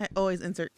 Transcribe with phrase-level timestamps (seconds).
[0.00, 0.70] I always insert.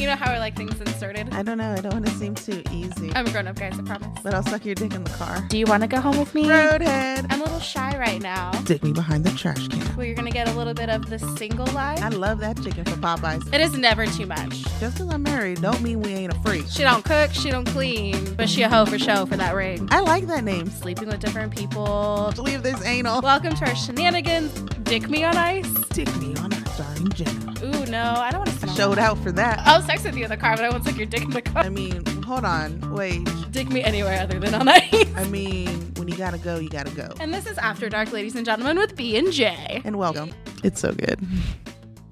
[0.00, 1.28] You know how I like things inserted?
[1.34, 1.72] I don't know.
[1.72, 3.12] I don't want to seem too easy.
[3.14, 4.18] I'm a grown up, guys, I promise.
[4.22, 5.44] But I'll suck your dick in the car.
[5.50, 6.44] Do you want to go home with me?
[6.44, 7.26] Roadhead.
[7.30, 8.50] I'm a little shy right now.
[8.62, 9.94] Stick me behind the trash can.
[9.94, 12.02] Well, you're going to get a little bit of the single life.
[12.02, 13.52] I love that chicken from Popeyes.
[13.52, 14.62] It is never too much.
[14.80, 16.64] Just because I'm married don't mean we ain't a freak.
[16.68, 19.86] She don't cook, she don't clean, but she a hoe for show for that ring.
[19.90, 20.70] I like that name.
[20.70, 22.32] Sleeping with different people.
[22.38, 23.20] Leave this anal.
[23.20, 24.52] Welcome to our shenanigans.
[24.84, 25.70] Dick me on ice.
[25.90, 27.51] Dick me on a starring Jenna.
[27.92, 29.58] Ooh, no, I don't want to I smell showed out for that.
[29.66, 31.42] I'll sex with you in the car, but I won't suck your dick in the
[31.42, 31.62] car.
[31.62, 32.80] I mean, hold on.
[32.92, 33.28] Wait.
[33.50, 35.06] Dick me anywhere other than on ice.
[35.14, 37.12] I mean, when you gotta go, you gotta go.
[37.20, 39.82] And this is After Dark, ladies and gentlemen, with B and J.
[39.84, 40.32] And welcome.
[40.64, 41.20] It's so good.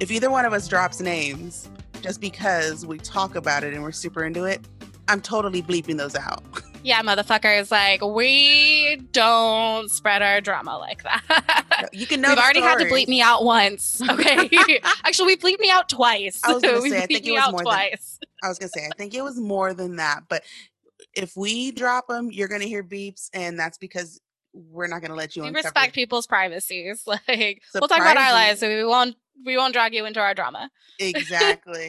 [0.01, 1.69] If either one of us drops names
[2.03, 4.61] just because we talk about it and we're super into it,
[5.09, 6.43] I'm totally bleeping those out.
[6.83, 11.89] Yeah, motherfuckers, like we don't spread our drama like that.
[11.93, 14.01] You can know We've already had to bleep me out once.
[14.11, 14.81] Okay.
[15.05, 16.41] Actually, we bleeped me out twice.
[16.45, 18.19] I was gonna say, I think it was more than- twice.
[18.43, 20.43] I was gonna say, I think it was more than that, but
[21.15, 24.21] if we drop them, you're gonna hear beeps, and that's because
[24.53, 27.07] we're not gonna let you We respect people's privacies.
[27.07, 30.35] Like we'll talk about our lives, so we won't we won't drag you into our
[30.35, 30.71] drama.
[30.99, 31.89] Exactly.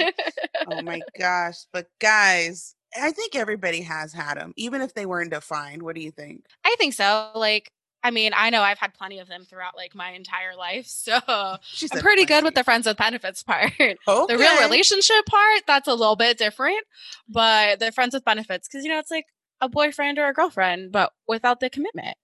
[0.70, 1.66] oh my gosh!
[1.74, 5.84] But guys, I think everybody has had them, even if they weren't defined.
[5.84, 6.46] What do you think?
[6.66, 7.30] I think so.
[7.36, 7.72] Like,
[8.04, 11.20] I mean, I know I've had plenty of them throughout like my entire life, so
[11.28, 11.60] I'm
[12.02, 13.72] pretty good with the friends with benefits part.
[13.80, 13.96] Okay.
[14.08, 16.84] The real relationship part, that's a little bit different,
[17.30, 19.26] but the friends with benefits, because you know, it's like
[19.62, 22.18] a boyfriend or a girlfriend, but without the commitment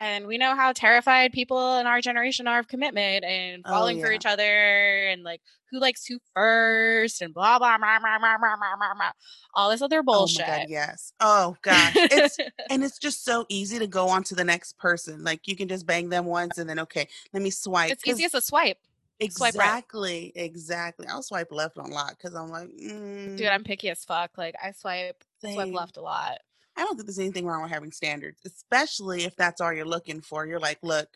[0.00, 3.96] and we know how terrified people in our generation are of commitment and oh, falling
[3.96, 4.06] oh, yeah.
[4.06, 8.36] for each other and like who likes who first and blah blah blah blah blah
[8.38, 9.10] blah blah, blah
[9.54, 10.44] all this other oh bullshit.
[10.46, 11.12] Oh God, yes.
[11.20, 11.92] Oh gosh.
[11.96, 12.38] It's
[12.70, 15.24] and it's just so easy to go on to the next person.
[15.24, 17.92] Like you can just bang them once and then okay, let me swipe.
[17.92, 18.78] It's easy as a swipe.
[19.20, 19.52] Exactly.
[19.52, 20.44] Swipe right.
[20.44, 21.06] Exactly.
[21.06, 23.36] I'll swipe left on lot because I'm like, mm.
[23.36, 24.32] dude, I'm picky as fuck.
[24.36, 25.54] Like I swipe Same.
[25.54, 26.38] swipe left a lot.
[26.76, 30.20] I don't think there's anything wrong with having standards, especially if that's all you're looking
[30.20, 30.46] for.
[30.46, 31.08] You're like, look,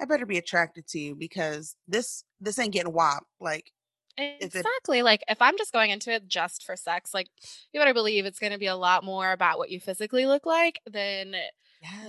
[0.00, 3.24] I better be attracted to you because this this ain't getting wop.
[3.40, 3.72] Like,
[4.16, 5.02] If it- Exactly.
[5.02, 7.28] Like if I'm just going into it just for sex, like
[7.72, 10.44] you better believe it's going to be a lot more about what you physically look
[10.46, 11.34] like than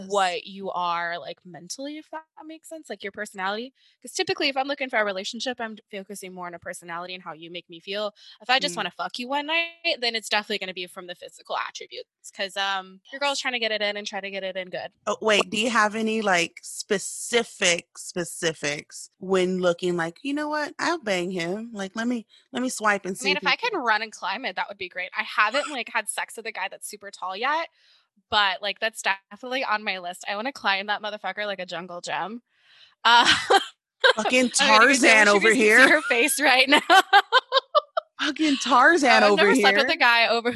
[0.07, 3.73] what you are like mentally, if that makes sense, like your personality.
[4.01, 7.23] Because typically, if I'm looking for a relationship, I'm focusing more on a personality and
[7.23, 8.13] how you make me feel.
[8.41, 8.77] If I just Mm.
[8.77, 11.57] want to fuck you one night, then it's definitely going to be from the physical
[11.57, 12.07] attributes.
[12.31, 14.69] Because um, your girl's trying to get it in and try to get it in
[14.69, 14.91] good.
[15.05, 20.73] Oh, wait, do you have any like specific specifics when looking like, you know what?
[20.79, 21.71] I'll bang him.
[21.73, 23.29] Like, let me let me swipe and see.
[23.29, 25.09] I mean, if I can run and climb it, that would be great.
[25.17, 27.67] I haven't like had sex with a guy that's super tall yet,
[28.29, 29.01] but like that's
[29.31, 30.23] definitely on my list.
[30.29, 32.41] I want to climb that motherfucker like a jungle gem.
[33.03, 33.31] Uh,
[34.15, 35.87] fucking Tarzan over here.
[35.87, 36.81] Her face right now.
[38.21, 39.61] Fucking Tarzan I've over never here.
[39.61, 40.53] slept with a guy over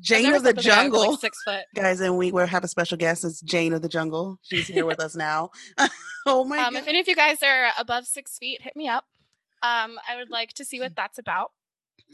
[0.00, 1.10] Jane of the slept with over, Jungle.
[1.10, 1.64] like six foot.
[1.74, 3.24] Guys, and we will have a special guest.
[3.24, 4.38] It's Jane of the Jungle.
[4.42, 5.50] She's here with us now.
[6.26, 6.82] oh my Um, god.
[6.82, 9.04] if any of you guys are above six feet, hit me up.
[9.62, 11.50] Um, I would like to see what that's about.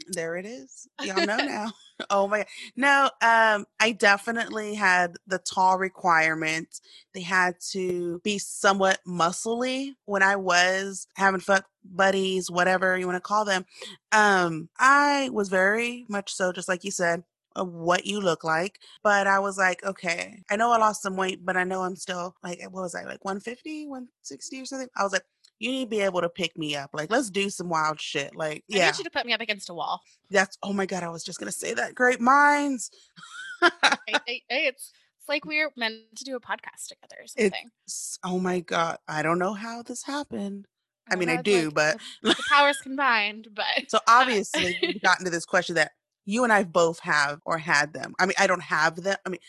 [0.07, 0.87] There it is.
[1.03, 1.71] Y'all know now.
[2.09, 2.45] Oh my
[2.77, 6.79] no, um, I definitely had the tall requirement.
[7.13, 13.17] They had to be somewhat muscly when I was having fuck buddies, whatever you want
[13.17, 13.65] to call them.
[14.13, 17.23] Um, I was very much so, just like you said,
[17.55, 18.79] of what you look like.
[19.03, 21.95] But I was like, okay, I know I lost some weight, but I know I'm
[21.95, 24.87] still like, what was I like 150, 160 or something?
[24.95, 25.25] I was like,
[25.59, 26.91] you need to be able to pick me up.
[26.93, 28.35] Like, let's do some wild shit.
[28.35, 28.83] Like, yeah.
[28.83, 30.01] I need you to put me up against a wall.
[30.29, 31.95] That's oh my god, I was just gonna say that.
[31.95, 32.89] Great minds.
[33.61, 33.69] Hey,
[34.25, 37.69] hey, hey, it's it's like we're meant to do a podcast together or something.
[37.87, 40.65] S- oh my god, I don't know how this happened.
[41.11, 43.49] I mean, I do, like but the, the powers combined.
[43.53, 45.91] But so obviously we've gotten to this question that
[46.25, 48.13] you and I both have or had them.
[48.19, 49.17] I mean, I don't have them.
[49.25, 49.39] I mean,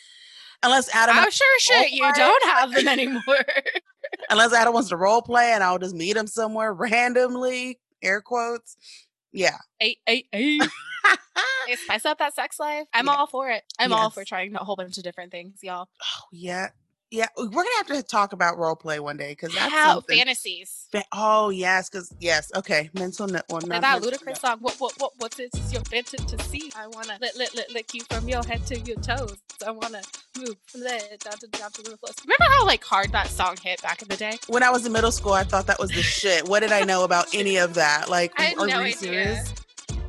[0.63, 3.23] unless Adam, oh, I'm sure shit you don't have them anymore.
[4.31, 7.79] Unless Adam wants to role play, and I'll just meet him somewhere randomly.
[8.03, 8.77] Air quotes.
[9.33, 9.57] Yeah.
[9.79, 10.59] hey, hey, hey.
[11.85, 12.87] Spice up that sex life.
[12.93, 13.13] I'm Yeah.
[13.13, 13.63] all for it.
[13.79, 15.89] I'm all for trying a whole bunch of different things, y'all.
[16.03, 16.69] Oh yeah.
[17.11, 17.27] Yeah.
[17.37, 20.17] We're gonna have to talk about role play one day because that's How something.
[20.17, 20.87] fantasies.
[20.93, 22.51] Fa- oh yes, because yes.
[22.57, 22.89] Okay.
[22.95, 23.27] Mental.
[23.27, 24.59] No- well, Like not that mental Ludacris song.
[24.61, 25.51] What what what what's it?
[25.55, 26.73] Is your fantasy?
[26.77, 29.37] I wanna lick, lick, lick, lick you from your head to your toes.
[29.67, 30.03] I wanna
[30.39, 32.11] move from there down to down to the floor.
[32.25, 34.39] Remember how like hard that song hit back in the day?
[34.49, 36.49] when I was in middle school, I thought that was the shit.
[36.49, 38.09] What did I know about any of that?
[38.09, 38.97] Like, I had are no you idea.
[38.97, 39.55] serious?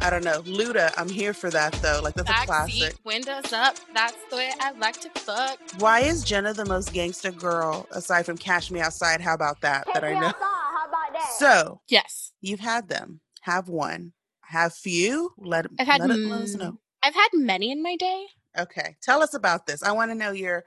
[0.01, 0.41] I don't know.
[0.41, 1.99] Luda, I'm here for that though.
[2.03, 2.73] Like, that's a Back classic.
[2.73, 3.75] seat, windows up.
[3.93, 5.59] That's the way I like to fuck.
[5.77, 9.21] Why is Jenna the most gangster girl aside from Cash Me Outside?
[9.21, 9.85] How about that?
[9.93, 10.31] That I know.
[10.39, 11.35] How about that?
[11.37, 12.31] So Yes.
[12.41, 13.21] you've had them.
[13.41, 14.13] Have one.
[14.41, 15.31] have few?
[15.37, 16.79] Let, I've had, let, it, let us know.
[17.03, 18.25] I've had many in my day.
[18.57, 18.97] Okay.
[19.03, 19.81] Tell us about this.
[19.83, 20.63] I want to know your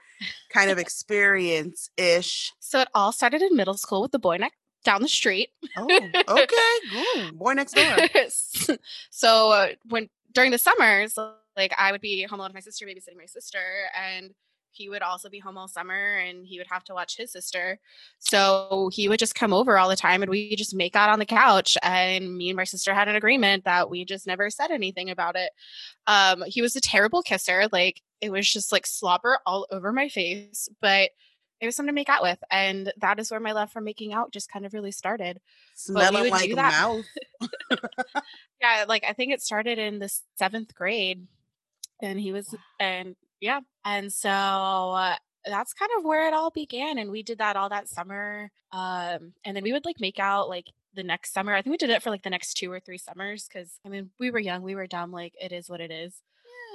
[0.49, 2.51] kind of experience ish.
[2.59, 4.55] So it all started in middle school with the boy next
[4.85, 5.49] down the street.
[5.77, 5.87] Oh,
[6.27, 6.97] okay.
[7.19, 7.95] Ooh, boy next door.
[9.09, 11.17] so uh, when during the summers,
[11.57, 13.59] like I would be home alone with my sister, babysitting my sister,
[13.99, 14.33] and
[14.75, 17.79] he would also be home all summer and he would have to watch his sister.
[18.19, 21.19] So he would just come over all the time and we just make out on
[21.19, 21.77] the couch.
[21.81, 25.35] And me and my sister had an agreement that we just never said anything about
[25.37, 25.51] it.
[26.07, 27.67] Um, he was a terrible kisser.
[27.71, 31.11] Like it was just like slobber all over my face, but
[31.65, 32.39] it was something to make out with.
[32.49, 35.39] And that is where my love for making out just kind of really started.
[35.75, 37.05] Smelling like mouth.
[38.61, 41.27] yeah, like I think it started in the seventh grade
[42.01, 45.15] and he was and yeah and so uh,
[45.45, 49.33] that's kind of where it all began and we did that all that summer um
[49.43, 51.89] and then we would like make out like the next summer i think we did
[51.89, 54.61] it for like the next two or three summers because i mean we were young
[54.61, 56.21] we were dumb like it is what it is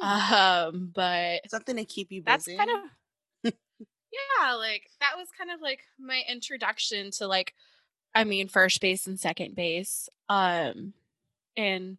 [0.02, 0.66] yeah.
[0.66, 2.90] um but something to keep you busy that's kind of
[4.12, 7.54] yeah like that was kind of like my introduction to like
[8.14, 10.92] i mean first base and second base um
[11.56, 11.98] and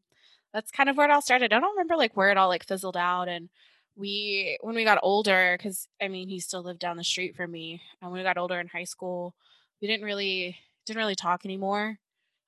[0.54, 1.54] that's kind of where it all started.
[1.54, 3.50] I don't remember like where it all like fizzled out and
[3.96, 7.52] we when we got older cuz I mean he still lived down the street from
[7.52, 9.36] me and when we got older in high school
[9.82, 12.00] we didn't really didn't really talk anymore.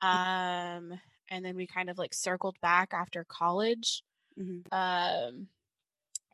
[0.02, 1.00] Um
[1.30, 4.04] and then we kind of like circled back after college.
[4.40, 4.74] Mm-hmm.
[4.74, 5.48] Um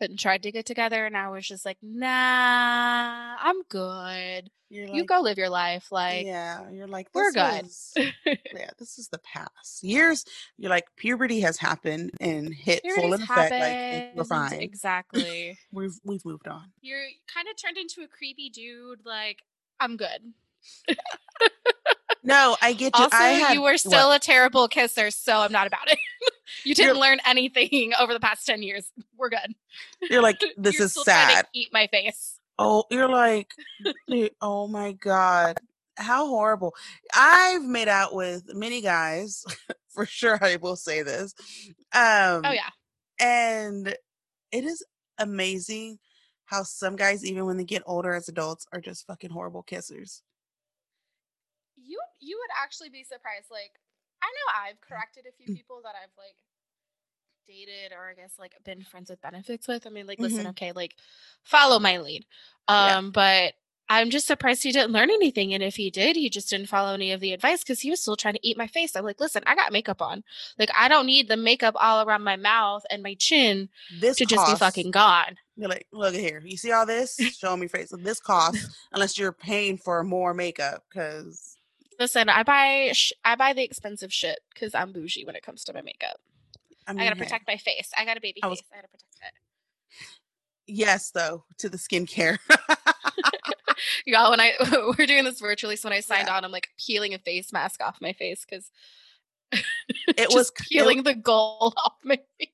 [0.01, 4.50] and tried to get together and I was just like, nah, I'm good.
[4.72, 5.92] Like, you go live your life.
[5.92, 7.66] Like, yeah, you're like, we're good.
[7.66, 9.84] Is, yeah, this is the past.
[9.84, 10.25] Years,
[10.57, 13.51] you're like, puberty has happened and hit Puberty's full effect.
[13.51, 14.62] Like, we're fine.
[14.62, 15.57] Exactly.
[15.72, 16.72] we've we've moved on.
[16.81, 19.00] You're kind of turned into a creepy dude.
[19.06, 19.42] Like,
[19.80, 20.34] I'm good.
[22.24, 23.04] no, I get you.
[23.04, 24.24] Also, had, you were still what?
[24.24, 25.98] a terrible kisser, so I'm not about it.
[26.63, 28.92] you didn't you're, learn anything over the past 10 years.
[29.18, 29.56] We're good.
[30.01, 31.48] You're like, this you're is sad.
[31.54, 32.39] eat my face.
[32.57, 33.54] Oh, you're like,
[34.42, 35.60] oh my God.
[35.95, 36.75] How horrible.
[37.13, 39.45] I've made out with many guys,
[39.89, 40.38] for sure.
[40.42, 41.33] I will say this.
[41.94, 42.69] Um, oh, yeah.
[43.19, 43.95] And
[44.51, 44.83] it is
[45.18, 46.00] amazing
[46.45, 50.22] how some guys, even when they get older as adults, are just fucking horrible kissers.
[51.89, 53.50] You you would actually be surprised.
[53.50, 53.74] Like,
[54.21, 55.57] I know I've corrected a few mm.
[55.57, 56.38] people that I've like
[57.47, 59.88] dated or I guess like been friends with benefits with.
[59.88, 60.50] I mean, like, listen, mm-hmm.
[60.50, 60.95] okay, like
[61.44, 62.25] follow my lead.
[62.68, 63.12] Um, yeah.
[63.12, 63.53] but
[63.91, 65.51] I'm just surprised he didn't learn anything.
[65.53, 68.00] And if he did, he just didn't follow any of the advice because he was
[68.00, 68.95] still trying to eat my face.
[68.95, 70.24] I'm like, listen, I got makeup on.
[70.59, 73.69] Like, I don't need the makeup all around my mouth and my chin
[74.00, 75.38] this to costs, just be fucking gone.
[75.56, 76.44] You're like, look at here.
[76.45, 77.15] You see all this?
[77.39, 77.91] Show me face.
[77.97, 81.57] This costs unless you're paying for more makeup because.
[82.00, 85.63] Listen, I buy sh- I buy the expensive shit because I'm bougie when it comes
[85.66, 86.18] to my makeup.
[86.88, 87.92] I, mean, I gotta protect my face.
[87.98, 88.69] I got a baby I was, face.
[88.72, 89.34] I gotta protect it.
[90.68, 92.38] Yes, though, to the skincare.
[94.06, 94.54] Y'all, when I
[94.98, 96.38] we're doing this virtually, so when I signed yeah.
[96.38, 98.72] on, I'm like peeling a face mask off my face because
[99.51, 102.50] it was peeling it, the gold off my face.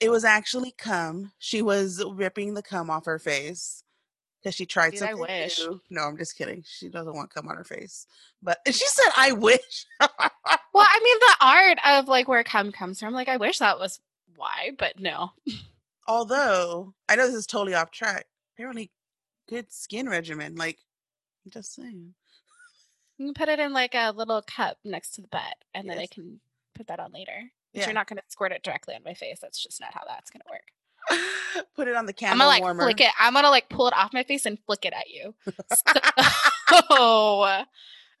[0.00, 1.32] It was actually cum.
[1.38, 3.84] She was ripping the cum off her face
[4.42, 5.58] because she tried Dude, something I wish.
[5.58, 5.80] New.
[5.90, 6.64] No, I'm just kidding.
[6.66, 8.06] She doesn't want cum on her face.
[8.42, 10.08] But she said, "I wish." well,
[10.76, 13.14] I mean, the art of like where cum comes from.
[13.14, 14.00] Like, I wish that was
[14.36, 15.32] why, but no.
[16.06, 18.90] Although I know this is totally off track, apparently
[19.48, 20.54] good skin regimen.
[20.56, 20.78] Like,
[21.44, 22.14] I'm just saying.
[23.18, 25.94] You can put it in like a little cup next to the bed, and yes.
[25.94, 26.40] then I can
[26.74, 27.50] put that on later.
[27.72, 27.86] But yeah.
[27.86, 29.40] you're not going to squirt it directly on my face.
[29.42, 30.72] That's just not how that's going to work.
[31.76, 32.32] Put it on the camera.
[32.32, 32.84] I'm gonna like warmer.
[32.84, 33.10] flick it.
[33.18, 35.34] I'm gonna like pull it off my face and flick it at you.
[36.88, 37.62] so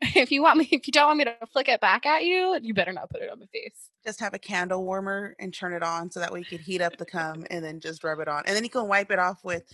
[0.00, 2.58] if you want me, if you don't want me to flick it back at you,
[2.62, 3.90] you better not put it on my face.
[4.04, 6.80] Just have a candle warmer and turn it on so that way you can heat
[6.80, 9.18] up the cum and then just rub it on, and then you can wipe it
[9.18, 9.64] off with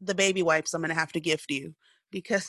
[0.00, 0.72] the baby wipes.
[0.74, 1.74] I'm gonna have to gift you
[2.10, 2.48] because.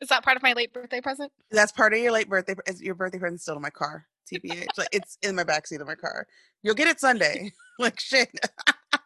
[0.00, 1.32] Is that part of my late birthday present?
[1.50, 2.56] That's part of your late birthday.
[2.80, 4.06] Your birthday present still in my car.
[4.30, 4.66] TBH.
[4.78, 6.26] like it's in my backseat of my car.
[6.62, 7.52] You'll get it Sunday.
[7.78, 8.28] like shit.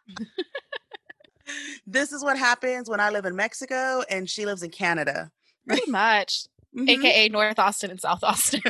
[1.87, 5.31] this is what happens when I live in Mexico and she lives in Canada.
[5.67, 6.45] Pretty much.
[6.75, 6.89] Mm-hmm.
[6.89, 8.61] AKA North Austin and South Austin.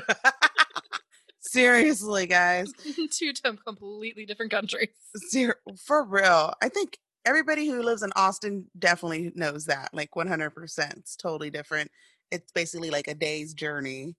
[1.39, 2.71] Seriously, guys.
[3.11, 3.33] Two
[3.65, 4.89] completely different countries.
[5.15, 6.53] Ser- for real.
[6.61, 9.89] I think everybody who lives in Austin definitely knows that.
[9.93, 10.97] Like 100%.
[10.97, 11.91] It's totally different.
[12.31, 14.15] It's basically like a day's journey.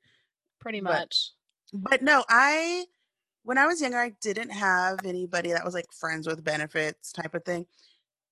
[0.60, 1.32] Pretty much.
[1.72, 2.86] But, no, I
[3.48, 7.34] when I was younger, I didn't have anybody that was like friends with benefits type
[7.34, 7.64] of thing.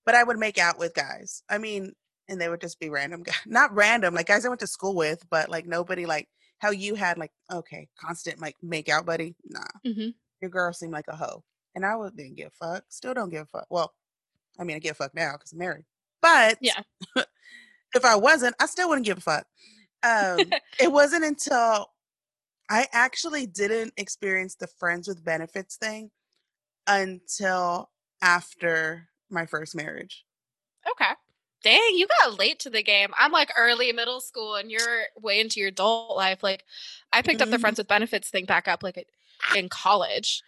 [0.05, 1.43] But I would make out with guys.
[1.49, 1.93] I mean,
[2.29, 3.35] and they would just be random guys.
[3.47, 6.29] Not random, like guys I went to school with, but like nobody like
[6.59, 9.35] how you had like okay constant like make out buddy.
[9.49, 10.09] Nah, mm-hmm.
[10.41, 11.43] your girl seemed like a hoe,
[11.75, 12.85] and I was didn't give a fuck.
[12.89, 13.67] Still don't give a fuck.
[13.71, 13.93] Well,
[14.59, 15.85] I mean I give a fuck now because I'm married,
[16.21, 16.81] but yeah,
[17.95, 19.47] if I wasn't, I still wouldn't give a fuck.
[20.03, 20.41] Um,
[20.81, 21.89] it wasn't until
[22.69, 26.11] I actually didn't experience the friends with benefits thing
[26.87, 27.91] until
[28.23, 30.25] after my first marriage.
[30.91, 31.13] Okay.
[31.63, 33.13] Dang, you got late to the game.
[33.19, 36.43] I'm like early middle school and you're way into your adult life.
[36.43, 36.65] Like
[37.13, 37.49] I picked mm-hmm.
[37.49, 39.07] up the friends with benefits thing back up like
[39.57, 40.43] in college.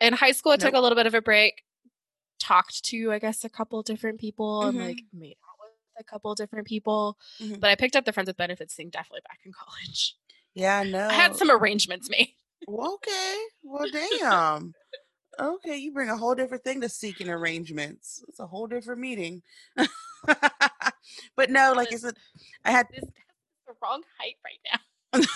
[0.00, 0.60] In high school, I nope.
[0.60, 1.62] took a little bit of a break,
[2.40, 4.78] talked to, I guess, a couple different people mm-hmm.
[4.78, 5.20] and like mm-hmm.
[5.20, 7.18] made out with a couple different people.
[7.40, 7.60] Mm-hmm.
[7.60, 10.16] But I picked up the friends with benefits thing definitely back in college.
[10.54, 11.08] Yeah, no.
[11.08, 12.28] I had some arrangements made.
[12.66, 13.36] Well, okay.
[13.62, 14.72] Well, damn.
[15.38, 18.24] okay, you bring a whole different thing to seeking arrangements.
[18.26, 19.42] It's a whole different meeting.
[19.76, 22.14] but no, like I said,
[22.64, 23.04] I had this
[23.66, 24.36] the wrong height
[25.12, 25.26] right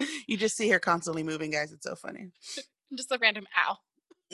[0.00, 0.06] now.
[0.26, 1.70] you just see her constantly moving, guys.
[1.70, 2.30] It's so funny.
[2.96, 3.76] just a random ow.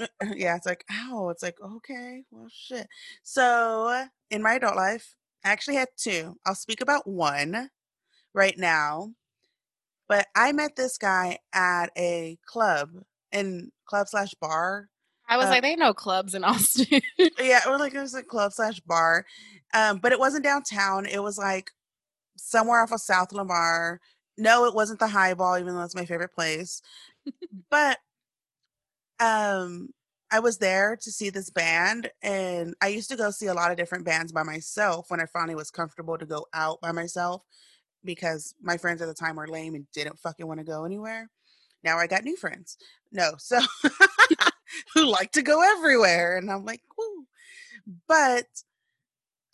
[0.01, 1.31] Uh, uh, yeah, it's like ow.
[1.31, 2.87] It's like okay, well, shit.
[3.25, 6.37] So in my adult life, I actually had two.
[6.47, 7.71] I'll speak about one
[8.35, 9.13] right now.
[10.09, 12.91] But I met this guy at a club
[13.33, 14.89] in club slash bar.
[15.29, 17.01] I was uh, like, they know clubs in Austin.
[17.41, 19.25] yeah, or like it was a club slash bar.
[19.73, 21.07] Um, but it wasn't downtown.
[21.07, 21.71] It was like
[22.37, 24.01] somewhere off of South Lamar.
[24.37, 26.83] No, it wasn't the highball, even though it's my favorite place.
[27.71, 27.99] but
[29.21, 29.89] um
[30.31, 33.71] I was there to see this band and I used to go see a lot
[33.71, 37.43] of different bands by myself when I finally was comfortable to go out by myself
[38.05, 41.31] because my friends at the time were lame and didn't fucking want to go anywhere.
[41.83, 42.77] Now I got new friends.
[43.13, 43.61] No, so
[44.95, 46.37] who like to go everywhere.
[46.37, 47.27] And I'm like, Woo.
[48.09, 48.47] But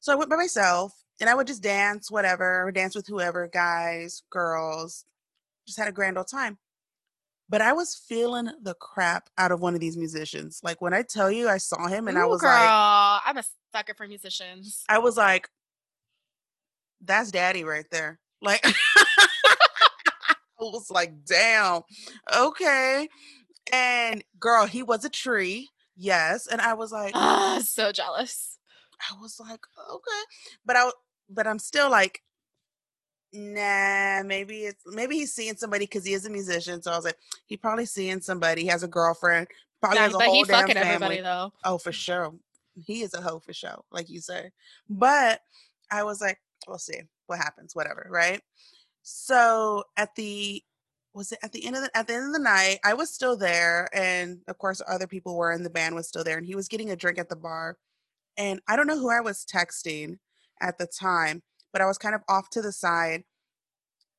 [0.01, 4.23] so I went by myself and I would just dance, whatever, dance with whoever, guys,
[4.31, 5.05] girls,
[5.67, 6.59] just had a grand old time.
[7.49, 10.61] But I was feeling the crap out of one of these musicians.
[10.63, 13.39] Like when I tell you I saw him and Ooh, I was girl, like I'm
[13.39, 14.85] a sucker for musicians.
[14.89, 15.49] I was like,
[17.01, 18.21] that's daddy right there.
[18.43, 18.65] Like
[20.25, 21.83] I was like, damn,
[22.37, 23.09] okay.
[23.73, 25.69] And girl, he was a tree.
[25.97, 26.47] Yes.
[26.47, 28.59] And I was like, ah, so jealous.
[29.11, 30.23] I was like, okay.
[30.65, 30.91] But I
[31.29, 32.23] but I'm still like,
[33.33, 36.83] nah, maybe it's maybe he's seeing somebody because he is a musician.
[36.83, 38.63] So I was like, he probably seeing somebody.
[38.63, 39.49] He has a girlfriend.
[39.81, 40.95] Probably nah, has a but whole he damn fucking family.
[40.95, 41.53] everybody though.
[41.65, 42.35] Oh, for sure.
[42.83, 44.51] He is a hoe for sure, like you say.
[44.89, 45.41] But
[45.91, 47.01] I was like, we'll see
[47.31, 48.43] what happens, whatever, right?
[49.03, 50.63] So at the
[51.15, 53.11] was it at the end of the at the end of the night, I was
[53.11, 56.47] still there, and of course other people were and the band was still there, and
[56.47, 57.79] he was getting a drink at the bar.
[58.37, 60.19] And I don't know who I was texting
[60.61, 63.25] at the time, but I was kind of off to the side.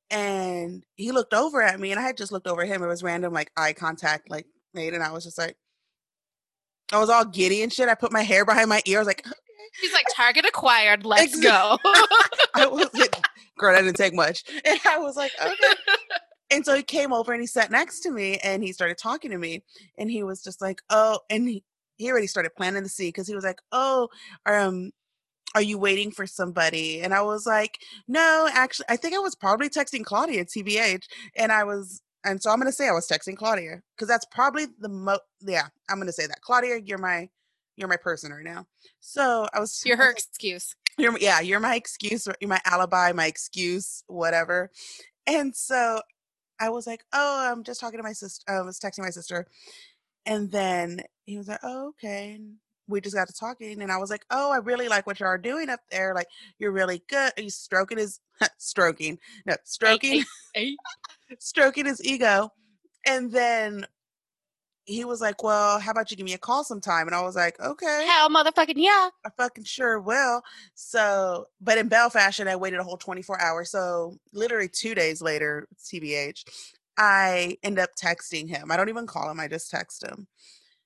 [0.10, 2.84] And he looked over at me, and I had just looked over at him.
[2.84, 5.56] It was random, like eye contact, like made, and I was just like,
[6.92, 7.88] I was all giddy and shit.
[7.88, 8.98] I put my hair behind my ear.
[8.98, 9.26] I was like.
[9.80, 11.06] He's like, target acquired.
[11.06, 11.78] Let's go.
[12.54, 12.94] I was
[13.62, 14.44] girl, that didn't take much.
[14.66, 15.56] And I was like, okay.
[16.52, 19.32] and so he came over and he sat next to me and he started talking
[19.32, 19.64] to me.
[19.98, 21.64] And he was just like, oh, and he,
[21.98, 24.10] he already started planting the seed because he was like, oh,
[24.46, 24.92] um,
[25.54, 27.02] are you waiting for somebody?
[27.02, 31.04] And I was like, no, actually, I think I was probably texting Claudia, TBH.
[31.36, 34.26] And I was, and so I'm going to say I was texting Claudia because that's
[34.32, 36.42] probably the most, yeah, I'm going to say that.
[36.42, 37.30] Claudia, you're my,
[37.76, 38.66] you're my person right now.
[39.00, 40.76] So I was, you're her excuse.
[41.02, 44.70] You're yeah, you're my excuse, you're my alibi, my excuse, whatever.
[45.26, 46.00] And so
[46.60, 48.44] I was like, oh, I'm just talking to my sister.
[48.48, 49.48] I was texting my sister,
[50.28, 52.34] and then he was like, oh, okay.
[52.34, 55.20] And we just got to talking, and I was like, oh, I really like what
[55.20, 56.14] you are doing up there.
[56.14, 56.28] Like,
[56.60, 57.32] you're really good.
[57.36, 58.20] He's stroking his
[58.60, 59.18] stroking,
[59.48, 60.24] no, stroking,
[61.40, 62.52] stroking his ego,
[63.08, 63.88] and then
[64.92, 67.08] he was like, Well, how about you give me a call sometime?
[67.08, 68.08] And I was like, Okay.
[68.08, 69.10] Hell motherfucking yeah.
[69.26, 70.42] I fucking sure will.
[70.76, 73.72] So, but in Bell fashion, I waited a whole 24 hours.
[73.72, 76.44] So, literally two days later, TBH,
[76.98, 78.72] I end up texting him.
[78.72, 80.28] I don't even call him, I just text him.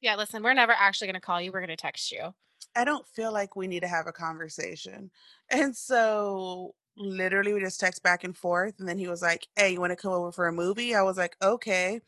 [0.01, 1.51] Yeah, listen, we're never actually going to call you.
[1.51, 2.33] We're going to text you.
[2.75, 5.09] I don't feel like we need to have a conversation.
[5.49, 9.73] And so literally we just text back and forth and then he was like hey
[9.73, 10.95] you want to come over for a movie?
[10.95, 12.01] I was like okay.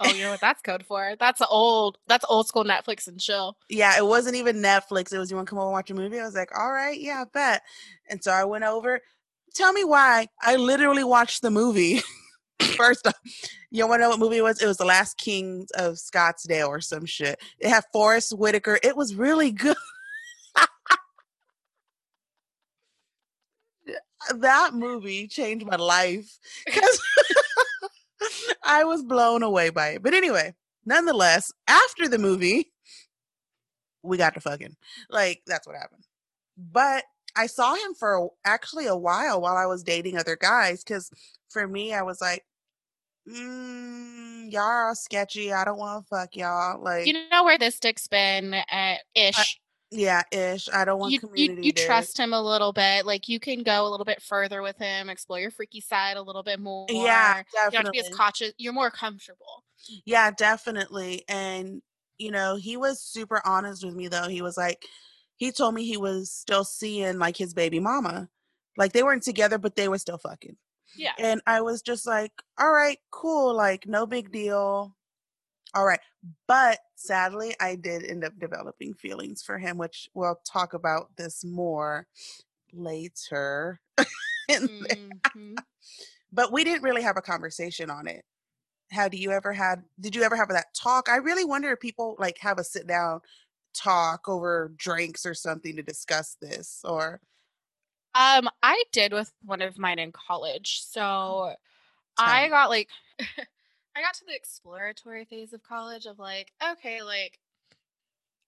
[0.00, 1.14] Oh you know what that's code for?
[1.18, 3.56] That's old that's old school netflix and chill.
[3.68, 5.94] Yeah it wasn't even netflix it was you want to come over and watch a
[5.94, 6.18] movie?
[6.20, 7.62] I was like all right yeah I bet.
[8.08, 9.00] And so i went over.
[9.54, 12.00] Tell me why i literally watched the movie.
[12.76, 13.14] First off
[13.70, 14.60] you want to know what movie it was?
[14.60, 17.40] It was the last king of scottsdale or some shit.
[17.58, 19.76] It had forest whitaker it was really good
[24.36, 27.02] that movie changed my life because
[28.64, 30.02] I was blown away by it.
[30.02, 32.72] But anyway, nonetheless, after the movie,
[34.02, 34.76] we got to fucking
[35.10, 36.04] like that's what happened.
[36.56, 37.04] But
[37.36, 41.10] I saw him for actually a while while I was dating other guys because
[41.50, 42.44] for me, I was like,
[43.28, 45.52] mm, y'all are sketchy.
[45.52, 46.82] I don't want to fuck y'all.
[46.82, 49.60] Like, you know where this dick's been at ish.
[49.92, 50.68] Yeah, ish.
[50.72, 51.62] I don't want you, community.
[51.62, 53.04] You, you trust him a little bit.
[53.04, 56.22] Like you can go a little bit further with him, explore your freaky side a
[56.22, 56.86] little bit more.
[56.88, 57.52] Yeah, definitely.
[57.54, 58.52] You don't have to be as cautious.
[58.56, 59.64] You're more comfortable.
[60.06, 61.24] Yeah, definitely.
[61.28, 61.82] And
[62.18, 64.28] you know, he was super honest with me though.
[64.28, 64.84] He was like,
[65.36, 68.28] he told me he was still seeing like his baby mama.
[68.76, 70.56] Like they weren't together, but they were still fucking.
[70.96, 71.12] Yeah.
[71.18, 73.54] And I was just like, all right, cool.
[73.54, 74.94] Like, no big deal.
[75.74, 76.00] All right.
[76.46, 81.44] But sadly, I did end up developing feelings for him, which we'll talk about this
[81.44, 82.06] more
[82.72, 83.80] later.
[84.50, 85.54] mm-hmm.
[86.32, 88.24] but we didn't really have a conversation on it.
[88.90, 91.08] How do you ever had did you ever have that talk?
[91.08, 93.20] I really wonder if people like have a sit down
[93.74, 97.20] talk over drinks or something to discuss this or
[98.14, 100.82] um I did with one of mine in college.
[100.84, 101.54] So
[102.18, 102.90] I got like
[103.96, 107.38] I got to the exploratory phase of college of like, okay, like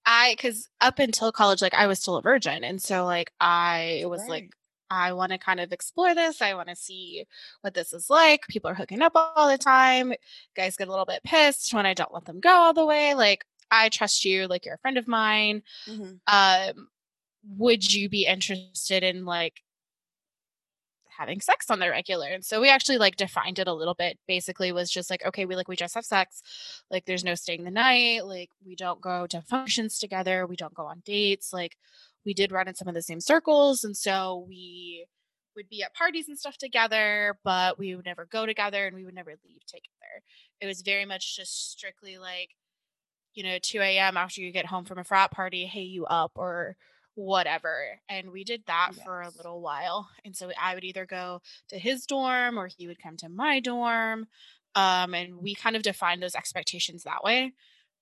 [0.05, 3.99] I cuz up until college like I was still a virgin and so like I
[4.01, 4.29] it was right.
[4.29, 4.55] like
[4.89, 6.41] I want to kind of explore this.
[6.41, 7.25] I want to see
[7.61, 8.47] what this is like.
[8.47, 10.13] People are hooking up all the time.
[10.55, 13.15] Guys get a little bit pissed when I don't let them go all the way.
[13.15, 15.63] Like I trust you, like you're a friend of mine.
[15.87, 16.13] Mm-hmm.
[16.27, 16.87] Um,
[17.57, 19.61] would you be interested in like
[21.17, 24.17] having sex on the regular and so we actually like defined it a little bit
[24.27, 26.41] basically was just like okay we like we just have sex
[26.91, 30.73] like there's no staying the night like we don't go to functions together we don't
[30.73, 31.77] go on dates like
[32.25, 35.05] we did run in some of the same circles and so we
[35.55, 39.05] would be at parties and stuff together but we would never go together and we
[39.05, 40.23] would never leave together.
[40.59, 42.49] It was very much just strictly like
[43.33, 46.31] you know 2 a.m after you get home from a frat party hey you up
[46.35, 46.75] or
[47.15, 47.99] whatever.
[48.09, 49.03] And we did that yes.
[49.03, 50.09] for a little while.
[50.23, 53.59] And so I would either go to his dorm or he would come to my
[53.59, 54.27] dorm.
[54.75, 57.53] Um, and we kind of defined those expectations that way.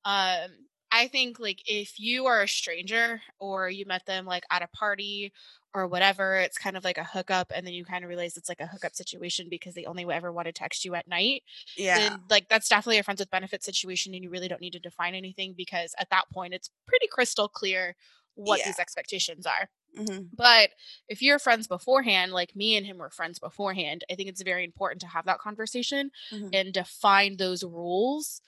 [0.05, 0.49] Um,
[0.91, 4.67] I think like if you are a stranger or you met them like at a
[4.67, 5.33] party
[5.73, 8.47] or whatever, it's kind of like a hookup, and then you kind of realize it's
[8.47, 11.41] like a hookup situation because they only ever want to text you at night.
[11.75, 11.97] Yeah.
[11.97, 14.79] Then like that's definitely a friends with benefits situation, and you really don't need to
[14.79, 17.95] define anything because at that point it's pretty crystal clear
[18.35, 18.67] what yeah.
[18.67, 19.69] these expectations are.
[19.97, 20.23] Mm-hmm.
[20.35, 20.71] But
[21.07, 24.63] if you're friends beforehand, like me and him were friends beforehand, I think it's very
[24.63, 26.47] important to have that conversation mm-hmm.
[26.51, 28.41] and define those rules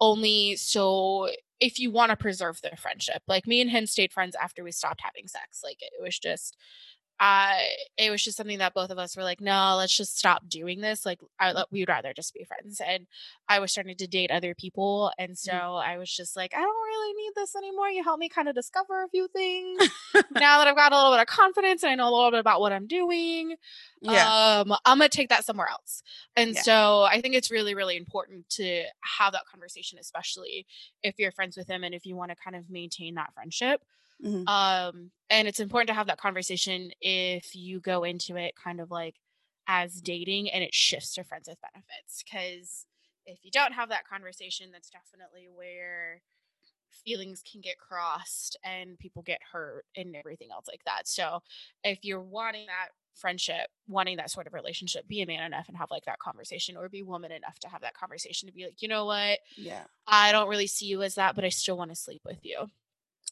[0.00, 1.28] only so
[1.60, 3.22] if you want to preserve the friendship.
[3.26, 5.60] Like me and him stayed friends after we stopped having sex.
[5.62, 6.56] Like it was just
[7.20, 7.54] uh
[7.96, 10.80] it was just something that both of us were like no let's just stop doing
[10.80, 13.06] this like I, we'd rather just be friends and
[13.48, 15.84] i was starting to date other people and so mm.
[15.84, 18.54] i was just like i don't really need this anymore you helped me kind of
[18.54, 19.80] discover a few things
[20.32, 22.40] now that i've got a little bit of confidence and i know a little bit
[22.40, 23.56] about what i'm doing
[24.00, 24.60] yeah.
[24.60, 26.02] um i'm gonna take that somewhere else
[26.36, 26.62] and yeah.
[26.62, 28.84] so i think it's really really important to
[29.18, 30.66] have that conversation especially
[31.02, 33.82] if you're friends with him and if you want to kind of maintain that friendship
[34.24, 34.48] Mm-hmm.
[34.48, 38.90] Um, and it's important to have that conversation if you go into it kind of
[38.90, 39.16] like
[39.66, 42.24] as dating and it shifts to friends with benefits.
[42.24, 42.86] Because
[43.26, 46.22] if you don't have that conversation, that's definitely where
[47.04, 51.06] feelings can get crossed and people get hurt and everything else like that.
[51.06, 51.42] So
[51.84, 55.76] if you're wanting that friendship, wanting that sort of relationship, be a man enough and
[55.76, 58.80] have like that conversation or be woman enough to have that conversation to be like,
[58.80, 59.40] you know what?
[59.56, 59.82] Yeah.
[60.06, 62.68] I don't really see you as that, but I still want to sleep with you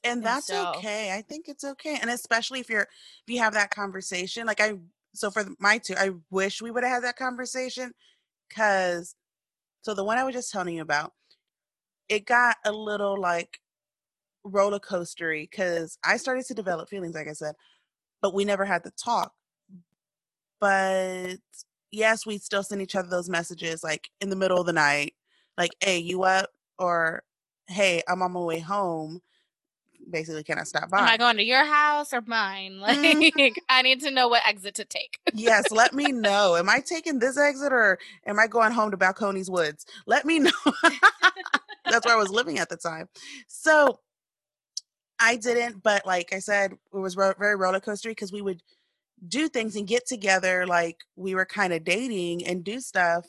[0.07, 3.39] and that's and so, okay i think it's okay and especially if you're if you
[3.39, 4.75] have that conversation like i
[5.15, 7.93] so for my two i wish we would have had that conversation
[8.49, 9.15] because
[9.83, 11.13] so the one i was just telling you about
[12.09, 13.61] it got a little like
[14.45, 17.55] roller coastery because i started to develop feelings like i said
[18.23, 19.35] but we never had the talk.
[20.61, 21.37] But
[21.93, 25.15] yes we still send each other those messages like in the middle of the night
[25.57, 26.51] like hey you up?
[26.79, 27.23] or
[27.69, 29.21] hey i'm on my way home
[30.11, 30.99] basically can I stop by?
[30.99, 32.81] Am I going to your house or mine?
[32.87, 33.59] Like mm-hmm.
[33.69, 35.19] I need to know what exit to take.
[35.35, 36.57] yes, let me know.
[36.57, 39.87] Am I taking this exit or am I going home to Balcones Woods?
[40.07, 40.51] Let me know.
[41.85, 43.09] That's where I was living at the time.
[43.49, 44.01] So
[45.19, 48.63] I didn't, but like I said, it was ro- very roller coaster because we would
[49.27, 53.27] do things and get together like we were kind of dating and do stuff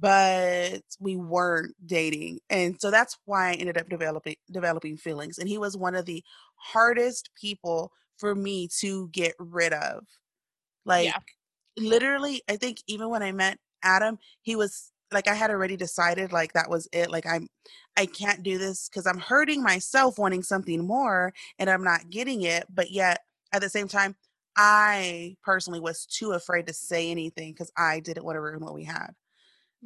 [0.00, 5.48] but we weren't dating and so that's why i ended up developing developing feelings and
[5.48, 6.22] he was one of the
[6.56, 10.04] hardest people for me to get rid of
[10.86, 11.18] Like yeah.
[11.78, 16.32] literally, I think even when I met Adam, he was like I had already decided
[16.32, 17.10] like that was it.
[17.10, 17.48] Like I'm
[17.96, 22.42] I can't do this because I'm hurting myself wanting something more and I'm not getting
[22.42, 22.66] it.
[22.72, 23.20] But yet
[23.52, 24.16] at the same time,
[24.56, 28.74] I personally was too afraid to say anything because I didn't want to ruin what
[28.74, 29.10] we had.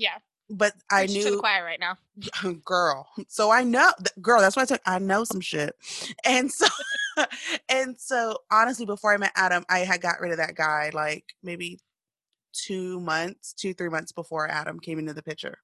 [0.01, 0.17] Yeah.
[0.49, 1.97] But I knew to choir right now,
[2.65, 3.07] girl.
[3.29, 4.41] So I know, girl.
[4.41, 5.77] That's why I said I know some shit,
[6.25, 6.67] and so,
[7.69, 11.23] and so honestly, before I met Adam, I had got rid of that guy like
[11.45, 11.79] maybe
[12.53, 15.59] two months, two three months before Adam came into the picture,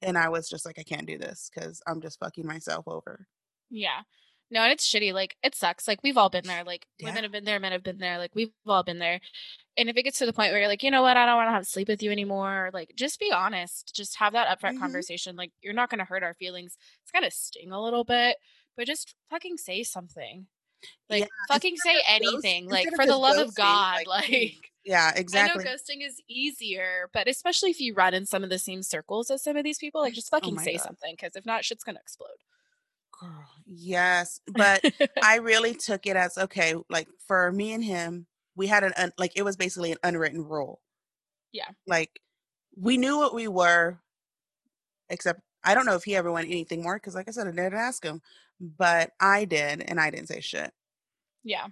[0.00, 3.26] and I was just like, I can't do this because I'm just fucking myself over.
[3.68, 4.02] Yeah.
[4.50, 5.12] No, and it's shitty.
[5.12, 5.88] Like it sucks.
[5.88, 6.64] Like we've all been there.
[6.64, 7.08] Like yeah.
[7.08, 8.18] women have been there, men have been there.
[8.18, 9.20] Like we've all been there.
[9.76, 11.36] And if it gets to the point where you're like, you know what, I don't
[11.36, 13.92] want to have to sleep with you anymore, like just be honest.
[13.94, 14.80] Just have that upfront mm-hmm.
[14.80, 15.36] conversation.
[15.36, 16.76] Like you're not gonna hurt our feelings.
[17.02, 18.36] It's gonna sting a little bit,
[18.76, 20.46] but just fucking say something.
[21.08, 22.64] Like yeah, fucking say anything.
[22.64, 24.06] Ghost, like for the love ghosting, of God.
[24.06, 25.64] Like, like yeah, exactly.
[25.64, 28.82] I know ghosting is easier, but especially if you run in some of the same
[28.82, 30.82] circles as some of these people, like just oh fucking oh say God.
[30.82, 31.16] something.
[31.16, 32.28] Cause if not, shit's gonna explode.
[33.24, 34.84] Girl, yes, but
[35.22, 36.74] I really took it as okay.
[36.90, 40.44] Like for me and him, we had an un, like it was basically an unwritten
[40.44, 40.80] rule.
[41.52, 42.20] Yeah, like
[42.76, 44.00] we knew what we were,
[45.08, 47.50] except I don't know if he ever wanted anything more because, like I said, I
[47.50, 48.20] didn't ask him,
[48.60, 50.72] but I did, and I didn't say shit.
[51.42, 51.64] Yeah,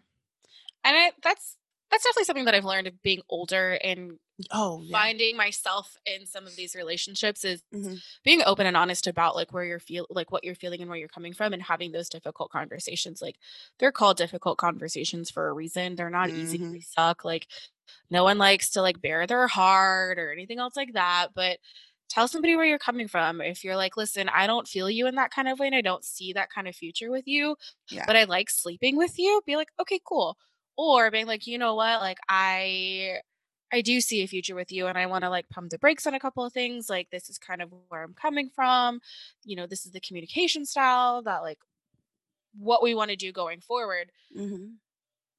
[0.85, 1.57] and I, that's
[1.93, 4.13] that's definitely something that I've learned of being older and
[4.51, 4.99] oh yeah.
[4.99, 7.97] finding myself in some of these relationships is mm-hmm.
[8.25, 10.99] being open and honest about like where you're feel like what you're feeling and where
[10.99, 13.37] you're coming from and having those difficult conversations like
[13.79, 16.41] they're called difficult conversations for a reason they're not mm-hmm.
[16.41, 17.47] easy they suck like
[18.11, 21.59] no one likes to like bare their heart or anything else like that but
[22.09, 25.17] tell somebody where you're coming from if you're like listen i don't feel you in
[25.17, 27.55] that kind of way and i don't see that kind of future with you
[27.91, 28.05] yeah.
[28.07, 30.39] but i like sleeping with you be like okay cool
[30.77, 33.19] or being like you know what like i
[33.73, 36.07] I do see a future with you and I want to like pump the brakes
[36.07, 36.91] on a couple of things.
[36.91, 39.01] Like, this is kind of where I'm coming from.
[39.45, 41.59] You know, this is the communication style that like
[42.59, 44.13] what we want to do going forward.
[44.37, 44.75] Mm-hmm.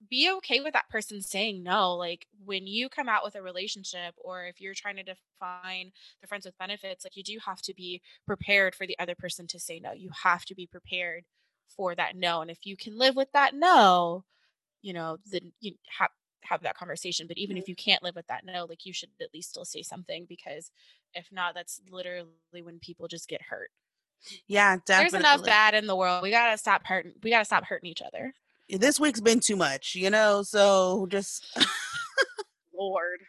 [0.09, 1.93] Be okay with that person saying no.
[1.93, 6.27] Like, when you come out with a relationship or if you're trying to define the
[6.27, 9.59] friends with benefits, like, you do have to be prepared for the other person to
[9.59, 9.93] say no.
[9.93, 11.23] You have to be prepared
[11.69, 12.41] for that no.
[12.41, 14.25] And if you can live with that no,
[14.83, 16.11] you know, then you have
[16.43, 17.25] have that conversation.
[17.25, 19.65] But even if you can't live with that no, like you should at least still
[19.65, 20.69] say something because
[21.15, 22.27] if not, that's literally
[22.61, 23.69] when people just get hurt.
[24.47, 25.19] Yeah, definitely.
[25.19, 26.21] There's enough bad in the world.
[26.21, 27.13] We gotta stop hurting.
[27.23, 28.33] We gotta stop hurting each other.
[28.69, 30.43] This week's been too much, you know.
[30.43, 31.45] So just
[32.77, 33.19] Lord.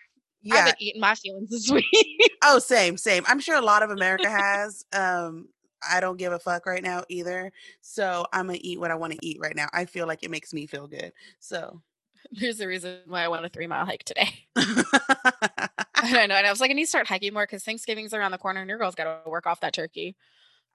[0.43, 0.57] Yeah.
[0.57, 2.33] I've been eating my feelings this week.
[2.43, 3.25] oh, same, same.
[3.27, 4.85] I'm sure a lot of America has.
[4.93, 5.49] Um,
[5.89, 7.53] I don't give a fuck right now either.
[7.81, 9.69] So I'm gonna eat what I want to eat right now.
[9.73, 11.13] I feel like it makes me feel good.
[11.41, 11.83] So
[12.33, 14.31] there's a reason why I went a three mile hike today.
[14.57, 16.37] I don't know.
[16.37, 18.61] And I was like, I need to start hiking more because Thanksgiving's around the corner
[18.61, 20.17] and your girl's got to work off that turkey.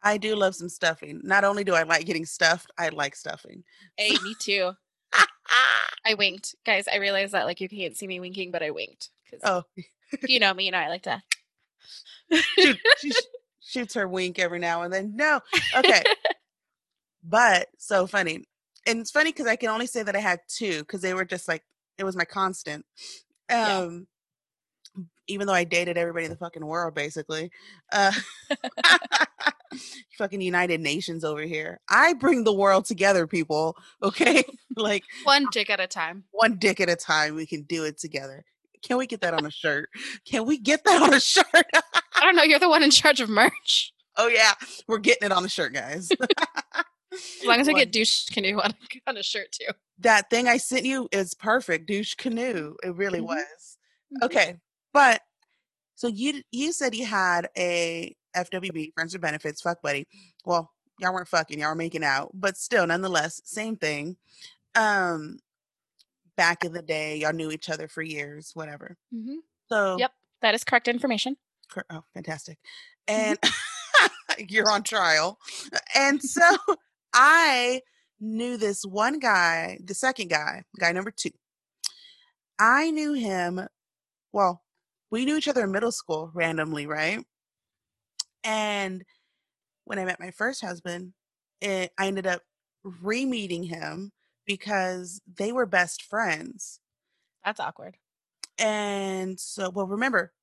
[0.02, 1.22] I do love some stuffing.
[1.24, 3.64] Not only do I like getting stuffed, I like stuffing.
[3.98, 4.72] Hey, me too.
[6.06, 6.56] I winked.
[6.66, 9.10] Guys, I realized that like you can't see me winking, but I winked.
[9.44, 9.64] Oh.
[10.28, 11.22] you know me, you know, I like to.
[12.32, 13.12] she, she
[13.70, 15.16] shoots her wink every now and then.
[15.16, 15.40] No.
[15.76, 16.04] Okay.
[17.24, 18.46] but so funny
[18.90, 21.26] and it's funny because I can only say that I had two because they were
[21.26, 21.64] just like
[21.98, 22.86] it was my constant.
[23.50, 24.08] Um,
[24.96, 25.04] yeah.
[25.28, 27.52] even though I dated everybody in the fucking world, basically.
[27.92, 28.12] Uh,
[30.18, 31.80] fucking United Nations over here.
[31.90, 33.76] I bring the world together, people.
[34.02, 34.44] Okay,
[34.76, 36.24] like one dick at a time.
[36.32, 37.36] One dick at a time.
[37.36, 38.44] We can do it together.
[38.84, 39.90] Can we get that on a shirt?
[40.26, 41.46] Can we get that on a shirt?
[41.54, 42.44] I don't know.
[42.44, 43.94] You're the one in charge of merch.
[44.18, 44.54] Oh yeah,
[44.88, 46.10] we're getting it on a shirt, guys.
[47.12, 48.74] As long as I get douche canoe on,
[49.08, 49.74] on a shirt too.
[50.00, 51.88] That thing I sent you is perfect.
[51.88, 52.76] Douche canoe.
[52.84, 53.28] It really mm-hmm.
[53.28, 53.78] was.
[54.14, 54.26] Mm-hmm.
[54.26, 54.58] Okay.
[54.94, 55.22] But
[55.96, 60.08] so you you said you had a FWB, friends with benefits, fuck buddy.
[60.46, 64.18] Well, y'all weren't fucking, y'all were making out, but still nonetheless, same thing.
[64.76, 65.40] Um
[66.40, 68.96] back in the day, y'all knew each other for years, whatever.
[69.14, 69.40] Mm-hmm.
[69.68, 71.36] So Yep, that is correct information.
[71.90, 72.58] Oh, fantastic.
[73.10, 73.38] And
[74.48, 75.38] you're on trial.
[75.94, 76.42] And so
[77.14, 77.82] I
[78.22, 81.32] knew this one guy, the second guy, guy number two.
[82.58, 83.60] I knew him,
[84.32, 84.64] well,
[85.12, 87.22] we knew each other in middle school randomly, right?
[88.46, 89.04] And
[89.84, 91.12] when I met my first husband,
[91.60, 92.44] it, I ended up
[92.84, 94.14] re meeting him
[94.50, 96.80] because they were best friends.
[97.46, 97.98] That's awkward.
[98.58, 100.34] And so, well, remember,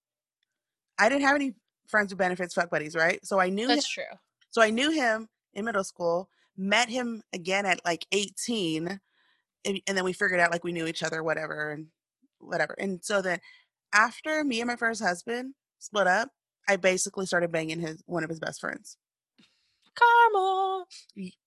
[0.96, 1.54] I didn't have any
[1.88, 3.18] friends with benefits, fuck buddies, right?
[3.26, 4.18] So I knew that's him, true.
[4.50, 9.00] So I knew him in middle school, met him again at like 18
[9.64, 11.88] and, and then we figured out like we knew each other whatever and
[12.38, 12.76] whatever.
[12.78, 13.40] And so then
[13.92, 16.30] after me and my first husband split up,
[16.68, 18.98] I basically started banging his one of his best friends.
[19.96, 20.84] Karma.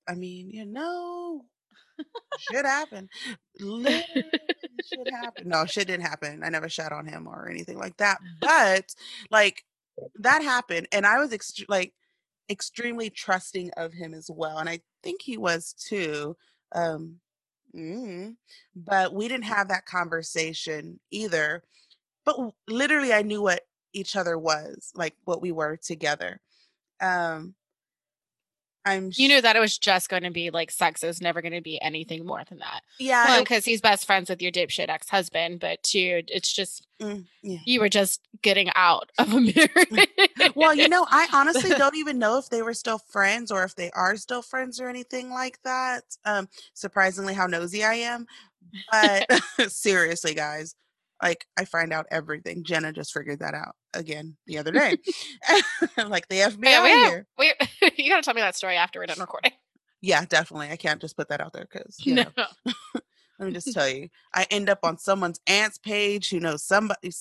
[0.09, 1.45] I mean, you know,
[2.37, 3.09] shit happened.
[3.59, 5.47] shit happened.
[5.47, 6.41] No, shit didn't happen.
[6.43, 8.19] I never shot on him or anything like that.
[8.41, 8.93] But
[9.29, 9.63] like
[10.19, 11.93] that happened, and I was ext- like
[12.49, 16.35] extremely trusting of him as well, and I think he was too.
[16.73, 17.15] Um,
[17.75, 18.35] mm,
[18.75, 21.63] but we didn't have that conversation either.
[22.25, 23.61] But literally, I knew what
[23.93, 26.41] each other was, like what we were together.
[27.01, 27.55] Um,
[28.89, 31.03] I'm you knew that it was just going to be like sex.
[31.03, 32.81] It was never going to be anything more than that.
[32.99, 37.25] Yeah, because he's best friends with your dipshit ex husband, but two, it's just mm,
[37.41, 37.59] yeah.
[37.65, 40.09] you were just getting out of a marriage.
[40.55, 43.75] well, you know, I honestly don't even know if they were still friends or if
[43.75, 46.03] they are still friends or anything like that.
[46.25, 48.25] Um, surprisingly, how nosy I am.
[48.91, 50.75] But seriously, guys,
[51.21, 52.63] like I find out everything.
[52.63, 54.97] Jenna just figured that out again the other day.
[55.97, 57.27] like the FBI yeah, we here.
[57.37, 57.53] We,
[57.97, 59.51] you gotta tell me that story after we're done recording.
[60.01, 60.69] Yeah, definitely.
[60.69, 62.25] I can't just put that out there because you no.
[62.37, 62.73] know.
[63.37, 67.11] let me just tell you, I end up on someone's aunt's page who knows somebody.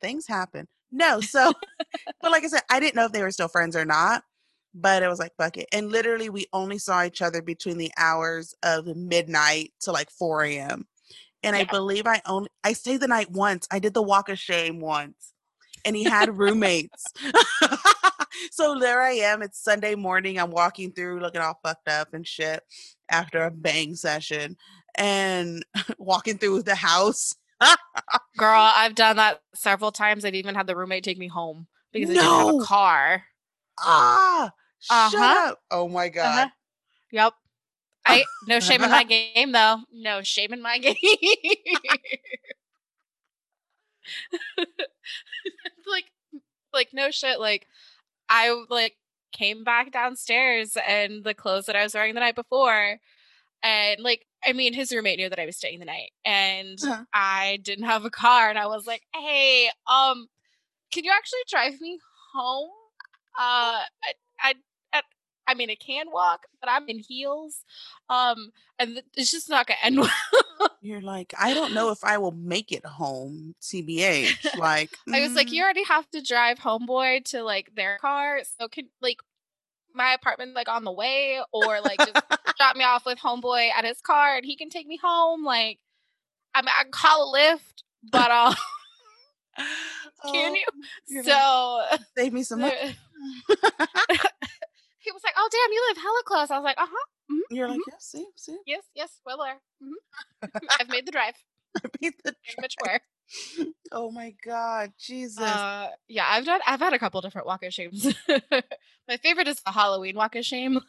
[0.00, 0.66] Things happen.
[0.92, 1.52] No, so,
[2.20, 4.22] but like I said, I didn't know if they were still friends or not.
[4.78, 8.54] But it was like bucket, and literally, we only saw each other between the hours
[8.62, 10.86] of midnight to like 4 a.m
[11.46, 11.62] and yeah.
[11.62, 13.66] I believe I only I stayed the night once.
[13.70, 15.32] I did the walk of shame once,
[15.84, 17.04] and he had roommates.
[18.50, 19.42] so there I am.
[19.42, 20.38] It's Sunday morning.
[20.38, 22.62] I'm walking through, looking all fucked up and shit
[23.08, 24.56] after a bang session,
[24.96, 25.64] and
[25.98, 27.32] walking through the house.
[28.36, 30.24] Girl, I've done that several times.
[30.24, 32.20] I've even had the roommate take me home because no.
[32.20, 33.22] I didn't have a car.
[33.78, 34.46] Ah,
[34.90, 35.10] uh-huh.
[35.10, 35.58] shut up!
[35.70, 36.14] Oh my uh-huh.
[36.14, 36.38] god.
[36.38, 36.48] Uh-huh.
[37.12, 37.32] Yep.
[38.06, 39.80] I no shame in my game though.
[39.92, 40.96] No shame in my game.
[45.86, 46.06] like
[46.72, 47.66] like no shit like
[48.28, 48.96] I like
[49.32, 52.98] came back downstairs and the clothes that I was wearing the night before
[53.62, 57.04] and like I mean his roommate knew that I was staying the night and uh-huh.
[57.12, 60.28] I didn't have a car and I was like, "Hey, um
[60.92, 61.98] can you actually drive me
[62.32, 62.70] home?"
[63.38, 64.54] Uh I, I
[65.46, 67.64] I mean, it can walk, but I'm in heels.
[68.10, 69.98] Um, and it's just not gonna end
[70.58, 70.70] well.
[70.80, 74.46] You're like, I don't know if I will make it home, CBH.
[74.58, 75.64] Like, I was like, you mm.
[75.64, 79.18] already have to drive homeboy to like their car, so can like
[79.94, 82.12] my apartment like on the way, or like just
[82.58, 85.44] drop me off with homeboy at his car, and he can take me home.
[85.44, 85.78] Like,
[86.54, 88.54] I mean, I can call a Lyft, but uh,
[90.30, 90.56] can oh,
[91.08, 91.22] you?
[91.22, 92.96] So like, save me some money
[95.06, 97.54] he was like, "Oh, damn, you live hella close." I was like, "Uh huh." Mm-hmm,
[97.54, 97.90] You're like, mm-hmm.
[97.92, 99.60] "Yes, see, see." Yes, yes, well there.
[99.82, 100.58] Mm-hmm.
[100.80, 101.34] I've made the drive.
[101.76, 102.60] I made the drive.
[102.60, 103.00] Much where.
[103.92, 105.42] Oh my god, Jesus.
[105.42, 106.60] Uh, yeah, I've done.
[106.66, 108.14] I've had a couple different walk of shames.
[109.08, 110.80] my favorite is the Halloween walk of shame.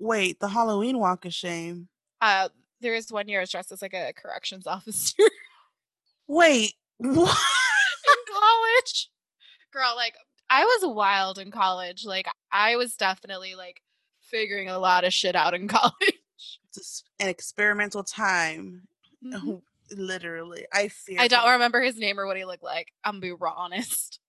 [0.00, 1.88] Wait, the Halloween walk of shame.
[2.20, 2.48] Uh,
[2.80, 5.22] there is one year I was dressed as like a corrections officer.
[6.26, 7.38] Wait, what?
[7.38, 9.10] In college,
[9.72, 10.14] girl, like
[10.50, 12.04] I was wild in college.
[12.04, 13.80] Like I was definitely like
[14.20, 15.94] figuring a lot of shit out in college.
[16.68, 18.82] It's an experimental time.
[19.24, 19.56] Mm-hmm.
[19.96, 20.66] Literally.
[20.72, 22.88] I fear I don't remember his name or what he looked like.
[23.04, 24.20] I'm gonna be raw honest.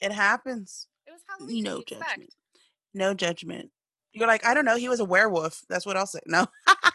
[0.00, 0.88] It happens.
[1.06, 1.64] It was Halloween.
[1.64, 2.02] No judgment.
[2.02, 2.36] Expect?
[2.94, 3.70] No judgment.
[4.12, 5.62] You're like, I don't know, he was a werewolf.
[5.68, 6.20] That's what I'll say.
[6.26, 6.46] No.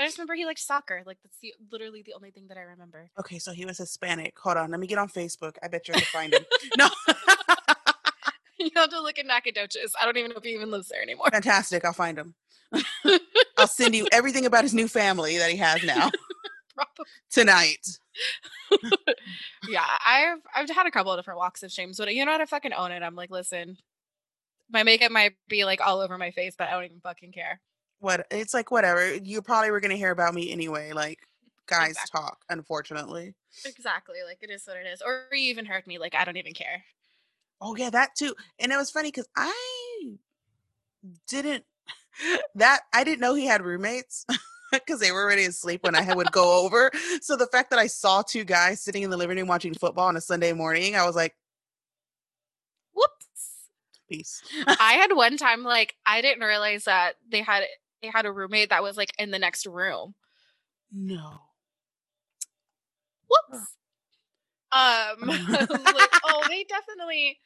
[0.00, 1.02] I just remember he liked soccer.
[1.04, 3.10] Like that's the literally the only thing that I remember.
[3.18, 4.38] Okay, so he was Hispanic.
[4.38, 5.56] Hold on, let me get on Facebook.
[5.62, 6.44] I bet you can find him.
[6.78, 6.88] no.
[8.58, 9.92] you have to look at Nacogdoches.
[10.00, 11.28] I don't even know if he even lives there anymore.
[11.30, 11.84] Fantastic.
[11.84, 12.34] I'll find him.
[13.58, 16.10] I'll send you everything about his new family that he has now.
[17.30, 17.86] Tonight.
[19.68, 22.40] yeah, I've I've had a couple of different walks of shame, but you know what?
[22.40, 23.02] I fucking own it.
[23.02, 23.76] I'm like, listen,
[24.70, 27.60] my makeup might be like all over my face, but I don't even fucking care
[28.00, 31.20] what it's like whatever you probably were going to hear about me anyway like
[31.66, 32.20] guys exactly.
[32.20, 33.34] talk unfortunately.
[33.64, 36.36] Exactly like it is what it is or you even heard me like i don't
[36.36, 36.84] even care.
[37.60, 40.16] Oh yeah that too and it was funny because i
[41.28, 41.64] didn't
[42.54, 44.26] that i didn't know he had roommates
[44.72, 47.86] because they were already asleep when i would go over so the fact that i
[47.86, 51.04] saw two guys sitting in the living room watching football on a sunday morning i
[51.04, 51.34] was like
[52.94, 53.68] whoops.
[54.08, 54.42] Peace.
[54.66, 57.64] I had one time like i didn't realize that they had
[58.02, 60.14] they had a roommate that was like in the next room.
[60.92, 61.40] No.
[63.28, 63.76] Whoops.
[64.72, 67.38] Um like, oh, they definitely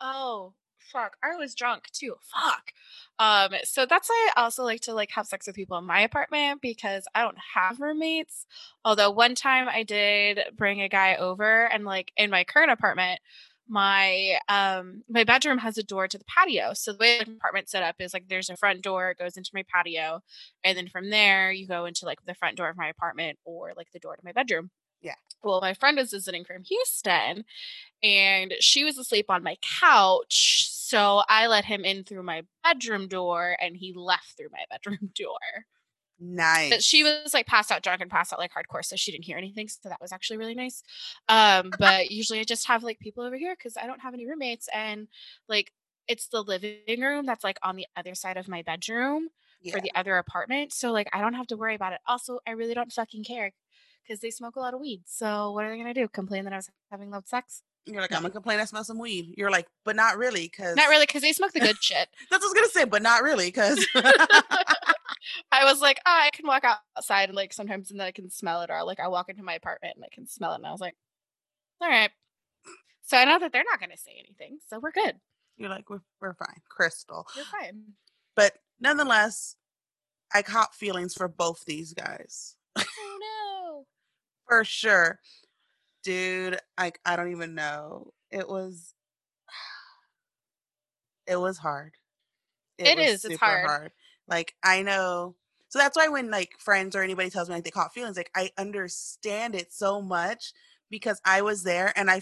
[0.00, 0.54] oh,
[0.92, 2.14] fuck, I was drunk too.
[2.20, 2.72] Fuck.
[3.18, 6.00] Um, so that's why I also like to like have sex with people in my
[6.00, 8.46] apartment because I don't have roommates.
[8.84, 13.20] Although one time I did bring a guy over and like in my current apartment,
[13.70, 16.74] my um my bedroom has a door to the patio.
[16.74, 19.36] So the way the apartment set up is like there's a front door, it goes
[19.36, 20.22] into my patio,
[20.64, 23.72] and then from there you go into like the front door of my apartment or
[23.76, 24.70] like the door to my bedroom.
[25.00, 25.14] Yeah.
[25.42, 27.44] Well, my friend was visiting from Houston
[28.02, 30.68] and she was asleep on my couch.
[30.70, 35.10] So I let him in through my bedroom door and he left through my bedroom
[35.14, 35.38] door.
[36.20, 36.70] Nice.
[36.70, 39.24] But she was like passed out drunk and passed out like hardcore, so she didn't
[39.24, 39.68] hear anything.
[39.68, 40.82] So that was actually really nice.
[41.28, 44.26] Um, but usually I just have like people over here because I don't have any
[44.26, 45.08] roommates, and
[45.48, 45.72] like
[46.08, 49.28] it's the living room that's like on the other side of my bedroom
[49.62, 49.72] yeah.
[49.72, 50.72] for the other apartment.
[50.72, 52.00] So like I don't have to worry about it.
[52.06, 53.52] Also, I really don't fucking care
[54.02, 55.02] because they smoke a lot of weed.
[55.06, 56.08] So what are they gonna do?
[56.08, 57.62] Complain that I was having loud sex?
[57.86, 58.12] You're like.
[58.12, 59.34] I'm gonna complain I smell some weed.
[59.36, 62.08] You're like, but not really, because not really, because they smoke the good shit.
[62.30, 63.86] That's what I was gonna say, but not really, because
[65.60, 68.30] I was like, oh, I can walk outside and like sometimes and then I can
[68.30, 70.66] smell it, or like I walk into my apartment and I can smell it, and
[70.66, 70.94] I was like,
[71.80, 72.10] all right.
[73.02, 75.16] So I know that they're not gonna say anything, so we're good.
[75.56, 77.26] You're like, we're we're fine, Crystal.
[77.36, 77.82] You're fine.
[78.36, 79.56] But nonetheless,
[80.32, 82.56] I caught feelings for both these guys.
[82.76, 83.86] Oh no.
[84.48, 85.20] for sure
[86.02, 88.94] dude like i don't even know it was
[91.26, 91.92] it was hard
[92.78, 93.66] it, it is it's hard.
[93.66, 93.92] hard
[94.26, 95.36] like i know
[95.70, 98.30] so that's why when like friends or anybody tells me like they caught feelings like
[98.36, 100.52] i understand it so much
[100.90, 102.20] because i was there and i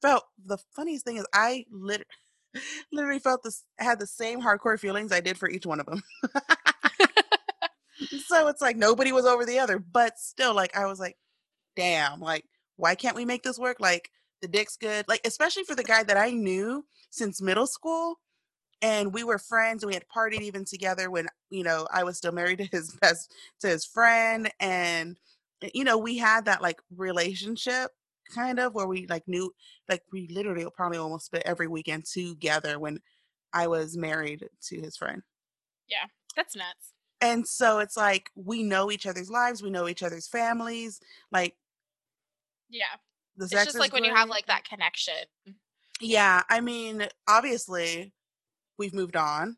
[0.00, 2.06] felt the funniest thing is i lit-
[2.92, 6.02] literally felt this had the same hardcore feelings i did for each one of them
[8.26, 11.16] so it's like nobody was over the other but still like i was like
[11.76, 12.44] damn like
[12.80, 13.76] why can't we make this work?
[13.78, 14.10] Like
[14.42, 15.06] the dick's good.
[15.06, 18.18] Like especially for the guy that I knew since middle school
[18.82, 22.16] and we were friends and we had partied even together when you know I was
[22.16, 25.16] still married to his best to his friend and
[25.62, 27.90] eh, you know we had that like relationship
[28.34, 29.52] kind of where we like knew
[29.88, 33.00] like we literally probably almost spent every weekend together when
[33.52, 35.22] I was married to his friend.
[35.88, 36.92] Yeah, that's nuts.
[37.20, 41.00] And so it's like we know each other's lives, we know each other's families.
[41.32, 41.56] Like
[42.68, 42.84] yeah.
[43.38, 45.14] It's just like when you have like that connection.
[46.00, 48.12] Yeah, I mean, obviously,
[48.80, 49.56] we've moved on.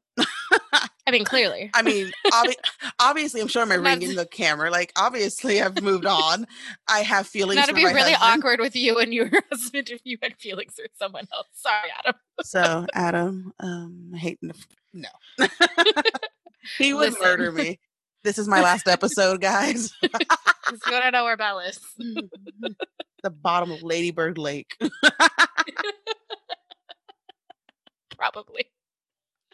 [1.06, 1.70] I mean, clearly.
[1.74, 2.54] I mean, obvi-
[3.00, 4.70] obviously, I'm sure I'm ringing the camera.
[4.70, 6.46] Like, obviously, I've moved on.
[6.88, 7.56] I have feelings.
[7.56, 8.40] That'd be really husband.
[8.40, 11.46] awkward with you and your husband if you had feelings for someone else.
[11.52, 12.20] Sorry, Adam.
[12.42, 14.52] so, Adam, um, I hate to,
[14.92, 15.08] no.
[16.78, 17.22] he would Listen.
[17.22, 17.78] murder me.
[18.24, 19.92] This is my last episode, guys.
[20.70, 21.80] Just go to know where Belle is.
[21.98, 24.76] the bottom of Ladybird Lake.
[28.16, 28.66] Probably.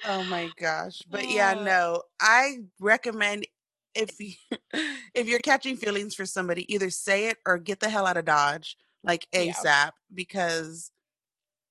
[0.07, 1.03] Oh my gosh.
[1.11, 1.65] But yeah, uh.
[1.65, 2.03] no.
[2.21, 3.47] I recommend
[3.95, 4.33] if you,
[5.15, 8.25] if you're catching feelings for somebody, either say it or get the hell out of
[8.25, 9.91] Dodge like ASAP yeah.
[10.15, 10.91] because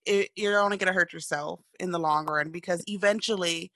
[0.06, 3.72] it, you're only going to hurt yourself in the long run because eventually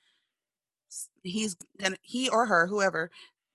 [1.23, 3.09] he's gonna he or her whoever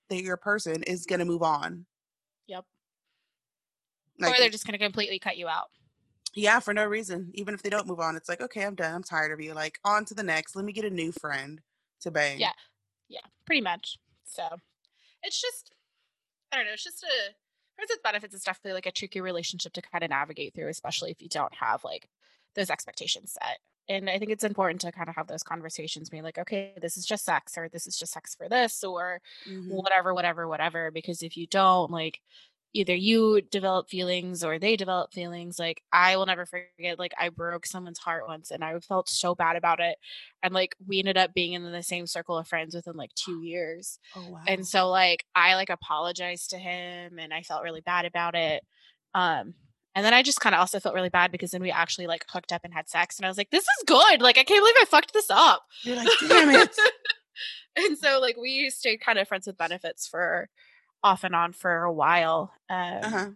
[0.09, 1.85] that your person is gonna move on
[2.47, 2.65] Yep.
[4.19, 5.69] Like, or they're just going to completely cut you out.
[6.33, 7.31] Yeah, for no reason.
[7.33, 8.93] Even if they don't move on, it's like, okay, I'm done.
[8.93, 9.53] I'm tired of you.
[9.53, 10.55] Like, on to the next.
[10.55, 11.61] Let me get a new friend
[12.01, 12.39] to bang.
[12.39, 12.51] Yeah.
[13.09, 13.97] Yeah, pretty much.
[14.25, 14.43] So
[15.23, 15.71] it's just,
[16.51, 16.73] I don't know.
[16.73, 17.33] It's just a,
[17.77, 18.35] there's its benefits.
[18.35, 21.53] It's definitely like a tricky relationship to kind of navigate through, especially if you don't
[21.55, 22.09] have like
[22.55, 23.59] those expectations set.
[23.89, 26.97] And I think it's important to kind of have those conversations, being like, okay, this
[26.97, 29.69] is just sex, or this is just sex for this, or mm-hmm.
[29.69, 30.91] whatever, whatever, whatever.
[30.91, 32.19] Because if you don't, like,
[32.77, 37.29] either you develop feelings or they develop feelings like i will never forget like i
[37.29, 39.97] broke someone's heart once and i felt so bad about it
[40.43, 43.41] and like we ended up being in the same circle of friends within like two
[43.41, 44.41] years oh, wow.
[44.47, 48.63] and so like i like apologized to him and i felt really bad about it
[49.13, 49.53] um
[49.95, 52.23] and then I just kind of also felt really bad because then we actually like
[52.29, 53.17] hooked up and had sex.
[53.17, 54.21] And I was like, this is good.
[54.21, 55.63] Like, I can't believe I fucked this up.
[55.81, 56.69] You're like, damn it.
[57.75, 60.49] and so, like, we stayed kind of friends with benefits for
[61.03, 62.53] off and on for a while.
[62.69, 63.29] Um, uh-huh.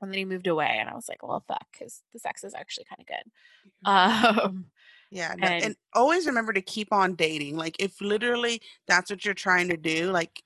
[0.00, 2.54] And then he moved away, and I was like, well, fuck, because the sex is
[2.54, 3.88] actually kind of good.
[3.88, 4.66] Um,
[5.10, 5.34] yeah.
[5.38, 7.56] No, and, and always remember to keep on dating.
[7.56, 10.42] Like, if literally that's what you're trying to do, like,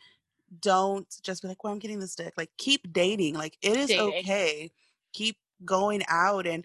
[0.61, 2.35] don't just be like, well, I'm getting this dick.
[2.37, 3.35] Like, keep dating.
[3.35, 4.15] Like, it is dating.
[4.19, 4.71] okay.
[5.15, 6.65] Keep going out and,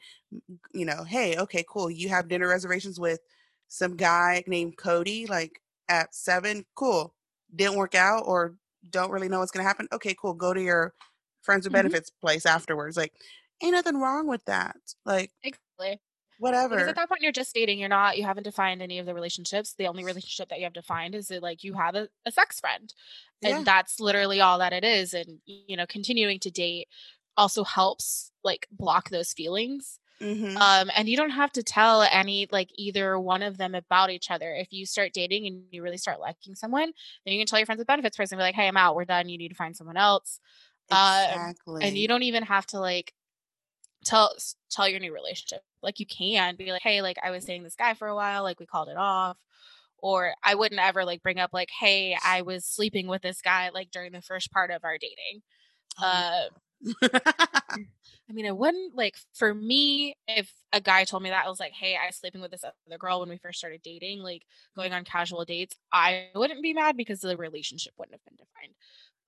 [0.73, 1.89] you know, hey, okay, cool.
[1.89, 3.21] You have dinner reservations with
[3.69, 6.65] some guy named Cody, like at seven.
[6.75, 7.13] Cool.
[7.55, 8.55] Didn't work out or
[8.89, 10.33] don't really know what's going to happen, okay, cool.
[10.33, 10.93] Go to your
[11.41, 11.87] friends with mm-hmm.
[11.87, 12.97] benefits place afterwards.
[12.97, 13.13] Like,
[13.61, 14.77] ain't nothing wrong with that.
[15.05, 15.99] Like, exactly.
[16.39, 16.75] whatever.
[16.75, 17.79] Because at that point, you're just dating.
[17.79, 18.17] You're not.
[18.17, 19.73] You haven't defined any of the relationships.
[19.77, 22.59] The only relationship that you have defined is that like you have a, a sex
[22.59, 22.93] friend,
[23.43, 23.63] and yeah.
[23.63, 25.13] that's literally all that it is.
[25.13, 26.87] And you know, continuing to date
[27.37, 29.99] also helps like block those feelings.
[30.21, 30.57] Mm-hmm.
[30.57, 34.29] Um, and you don't have to tell any like either one of them about each
[34.29, 34.53] other.
[34.53, 36.93] If you start dating and you really start liking someone,
[37.25, 38.95] then you can tell your friends with benefits person, be like, "Hey, I'm out.
[38.95, 39.29] We're done.
[39.29, 40.39] You need to find someone else."
[40.89, 41.81] Exactly.
[41.83, 43.13] Um, and you don't even have to like
[44.05, 44.35] tell
[44.69, 45.61] tell your new relationship.
[45.81, 48.43] Like you can be like, "Hey, like I was dating this guy for a while.
[48.43, 49.37] Like we called it off."
[49.97, 53.69] Or I wouldn't ever like bring up like, "Hey, I was sleeping with this guy
[53.73, 55.41] like during the first part of our dating."
[55.99, 56.05] Oh.
[56.05, 56.49] Uh,
[58.31, 61.59] I mean, I wouldn't like for me if a guy told me that I was
[61.59, 64.43] like, "Hey, I was sleeping with this other girl when we first started dating, like
[64.75, 68.75] going on casual dates." I wouldn't be mad because the relationship wouldn't have been defined.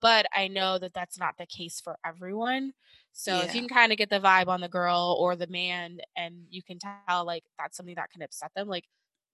[0.00, 2.72] But I know that that's not the case for everyone.
[3.12, 3.44] So yeah.
[3.44, 6.46] if you can kind of get the vibe on the girl or the man, and
[6.50, 8.84] you can tell like that's something that can upset them, like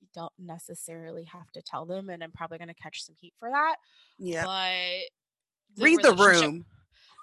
[0.01, 2.11] you don't necessarily have to tell them.
[2.11, 3.77] And I'm probably going to catch some heat for that.
[4.19, 4.45] Yeah.
[4.45, 6.67] But the read the room.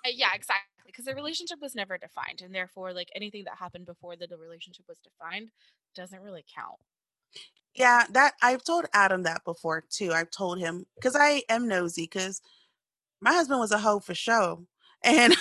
[0.06, 3.86] Uh, yeah, exactly because the relationship was never defined and therefore like anything that happened
[3.86, 5.50] before the, the relationship was defined
[5.94, 6.78] doesn't really count.
[7.76, 12.04] Yeah that i've told adam that before too i've told him because i am nosy
[12.04, 12.42] because
[13.22, 14.66] my husband was a hoe for show
[15.04, 15.36] and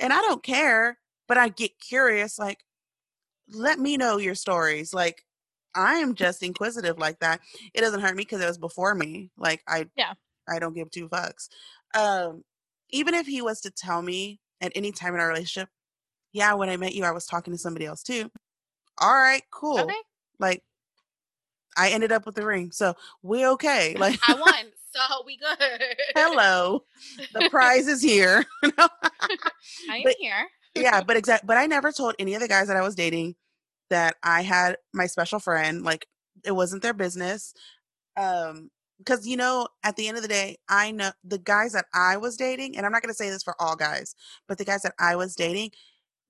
[0.00, 0.98] and i don't care
[1.28, 2.58] but i get curious like
[3.54, 5.22] let me know your stories like
[5.76, 7.40] i am just inquisitive like that
[7.72, 10.14] it doesn't hurt me because it was before me like i yeah.
[10.48, 11.48] I don't give two fucks
[11.94, 12.42] um
[12.92, 15.68] even if he was to tell me at any time in our relationship,
[16.32, 18.30] yeah, when I met you, I was talking to somebody else too.
[18.98, 19.80] All right, cool.
[19.80, 19.94] Okay.
[20.38, 20.62] Like,
[21.76, 23.94] I ended up with the ring, so we okay.
[23.98, 25.82] Like, I won, so we good.
[26.14, 26.84] hello,
[27.32, 28.44] the prize is here.
[28.62, 30.46] I'm but, here.
[30.74, 31.46] yeah, but exact.
[31.46, 33.34] But I never told any of the guys that I was dating
[33.90, 35.82] that I had my special friend.
[35.82, 36.06] Like,
[36.44, 37.54] it wasn't their business.
[38.16, 38.70] Um,
[39.04, 42.16] because you know at the end of the day i know the guys that i
[42.16, 44.14] was dating and i'm not going to say this for all guys
[44.48, 45.70] but the guys that i was dating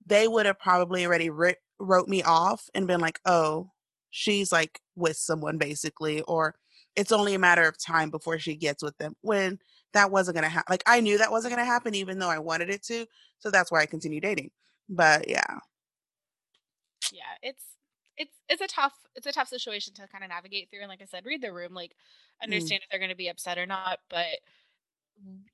[0.05, 3.69] they would have probably already writ- wrote me off and been like oh
[4.09, 6.55] she's like with someone basically or
[6.95, 9.57] it's only a matter of time before she gets with them when
[9.93, 12.29] that wasn't going to happen like i knew that wasn't going to happen even though
[12.29, 13.05] i wanted it to
[13.39, 14.49] so that's why i continued dating
[14.89, 15.59] but yeah.
[17.11, 17.63] Yeah it's
[18.17, 21.01] it's it's a tough it's a tough situation to kind of navigate through and like
[21.01, 21.95] i said read the room like
[22.41, 22.43] Mm.
[22.43, 22.83] understand mm.
[22.83, 24.39] if they're going to be upset or not, but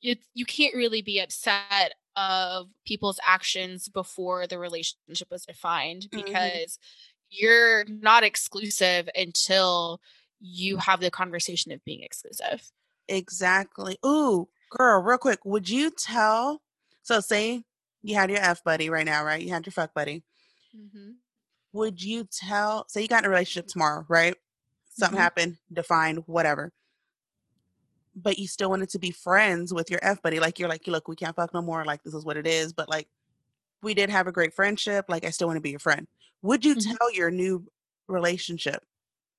[0.01, 6.23] you you can't really be upset of people's actions before the relationship was defined mm-hmm.
[6.23, 7.27] because mm-hmm.
[7.29, 10.01] you're not exclusive until
[10.39, 12.71] you have the conversation of being exclusive.
[13.07, 13.97] Exactly.
[14.05, 16.61] Ooh, girl, real quick, would you tell?
[17.03, 17.63] So, say
[18.01, 19.41] you had your F buddy right now, right?
[19.41, 20.23] You had your fuck buddy.
[20.75, 21.11] Mm-hmm.
[21.73, 22.85] Would you tell?
[22.87, 24.35] Say you got in a relationship tomorrow, right?
[24.89, 25.23] Something mm-hmm.
[25.23, 26.71] happened, defined, whatever
[28.21, 30.39] but you still wanted to be friends with your F buddy.
[30.39, 31.85] Like you're like, look, we can't fuck no more.
[31.85, 32.73] Like this is what it is.
[32.73, 33.07] But like
[33.81, 35.05] we did have a great friendship.
[35.07, 36.07] Like I still want to be your friend.
[36.41, 36.95] Would you mm-hmm.
[36.95, 37.65] tell your new
[38.07, 38.83] relationship?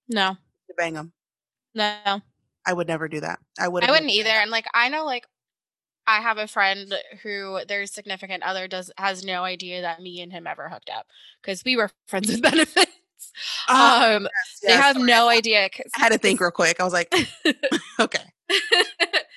[0.09, 0.31] No.
[0.69, 1.13] To bang them?
[1.75, 2.21] No.
[2.67, 3.39] I would never do that.
[3.59, 3.85] I would.
[3.85, 4.31] I wouldn't either.
[4.31, 5.27] And like I know, like
[6.11, 6.93] I have a friend
[7.23, 11.07] who their significant other does has no idea that me and him ever hooked up
[11.41, 12.91] because we were friends with benefits.
[13.69, 14.31] Uh, um, yes,
[14.61, 14.61] yes.
[14.63, 15.69] they have no idea.
[15.97, 16.81] I had to think real quick.
[16.81, 17.15] I was like,
[18.01, 18.25] okay.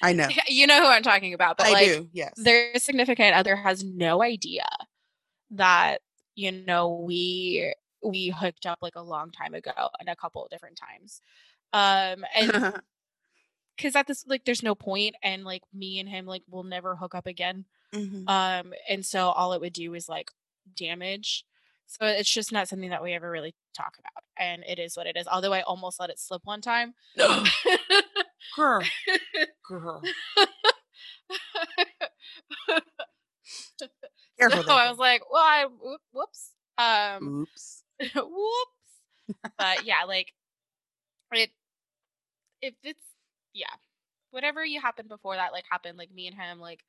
[0.02, 0.28] I know.
[0.48, 2.10] You know who I'm talking about, but I like, do.
[2.12, 2.34] Yes.
[2.38, 4.66] Their significant other has no idea
[5.52, 6.02] that
[6.36, 7.72] you know we
[8.04, 11.22] we hooked up like a long time ago and a couple of different times.
[11.72, 12.82] Um and
[13.76, 16.96] because at this like there's no point and like me and him like will never
[16.96, 17.66] hook up again.
[17.94, 18.28] Mm-hmm.
[18.28, 20.32] Um and so all it would do is like
[20.76, 21.46] damage.
[21.86, 24.24] So it's just not something that we ever really talk about.
[24.38, 25.28] And it is what it is.
[25.28, 26.96] Although I almost let it slip one time.
[28.56, 28.82] Girl.
[29.68, 30.02] Girl.
[33.78, 33.88] so
[34.40, 35.66] I was like, well, I
[36.12, 36.52] whoops.
[36.78, 37.84] Um Oops.
[38.16, 39.40] whoops.
[39.58, 40.34] But yeah, like
[41.32, 41.52] it
[42.62, 43.06] if it's
[43.54, 43.74] yeah.
[44.32, 46.84] Whatever you happened before that like happened, like me and him, like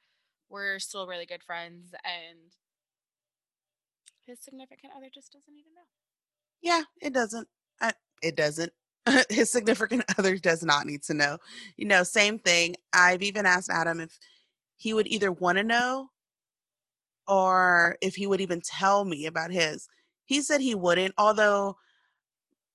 [0.48, 2.38] we're still really good friends and
[4.26, 5.82] his significant other just doesn't even know.
[6.62, 7.48] Yeah, it doesn't.
[7.80, 7.92] I,
[8.22, 8.72] it doesn't.
[9.28, 11.38] his significant other does not need to know.
[11.76, 12.76] You know, same thing.
[12.92, 14.18] I've even asked Adam if
[14.76, 16.08] he would either want to know
[17.26, 19.88] or if he would even tell me about his.
[20.24, 21.76] He said he wouldn't, although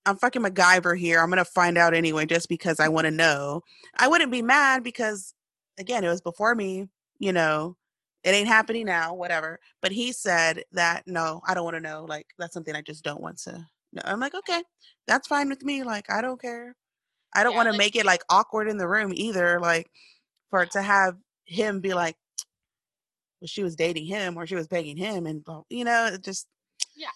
[0.06, 1.20] I'm fucking MacGyver here.
[1.20, 3.62] I'm going to find out anyway just because I want to know.
[3.96, 5.34] I wouldn't be mad because,
[5.78, 6.88] again, it was before me,
[7.18, 7.76] you know,
[8.24, 9.60] it ain't happening now, whatever.
[9.80, 12.04] But he said that no, I don't want to know.
[12.08, 14.02] Like that's something I just don't want to know.
[14.04, 14.62] I'm like, okay,
[15.06, 15.82] that's fine with me.
[15.82, 16.74] Like I don't care.
[17.34, 19.60] I don't yeah, want to like, make it like awkward in the room either.
[19.60, 19.90] Like
[20.50, 22.16] for to have him be like,
[23.40, 26.46] well, she was dating him or she was begging him, and you know, just
[26.96, 27.08] yeah,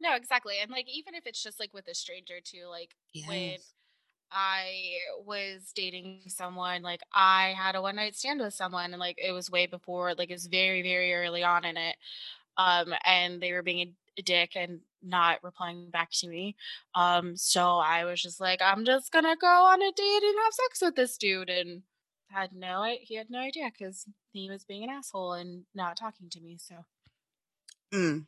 [0.00, 0.54] no, exactly.
[0.60, 3.28] And like even if it's just like with a stranger too, like yes.
[3.28, 3.56] when
[4.32, 9.18] I was dating someone, like I had a one night stand with someone, and like
[9.18, 11.96] it was way before, like it was very very early on in it,
[12.56, 16.56] um, and they were being a dick and not replying back to me.
[16.94, 20.52] Um, so I was just like, I'm just gonna go on a date and have
[20.52, 21.82] sex with this dude, and
[22.28, 26.30] had no he had no idea because he was being an asshole and not talking
[26.30, 26.56] to me.
[26.58, 26.84] So,
[27.92, 28.26] mm.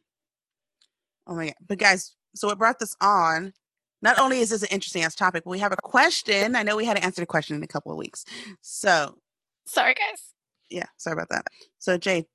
[1.27, 1.55] Oh my god!
[1.67, 3.53] But guys, so what brought this on?
[4.01, 6.57] Not only is this an interesting ass topic, but we have a question.
[6.57, 8.25] I know we had to answer the question in a couple of weeks.
[8.61, 9.19] So,
[9.65, 10.33] sorry guys.
[10.71, 11.47] Yeah, sorry about that.
[11.79, 12.27] So, Jay,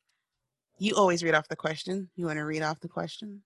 [0.79, 2.09] you always read off the question.
[2.15, 3.41] You want to read off the question?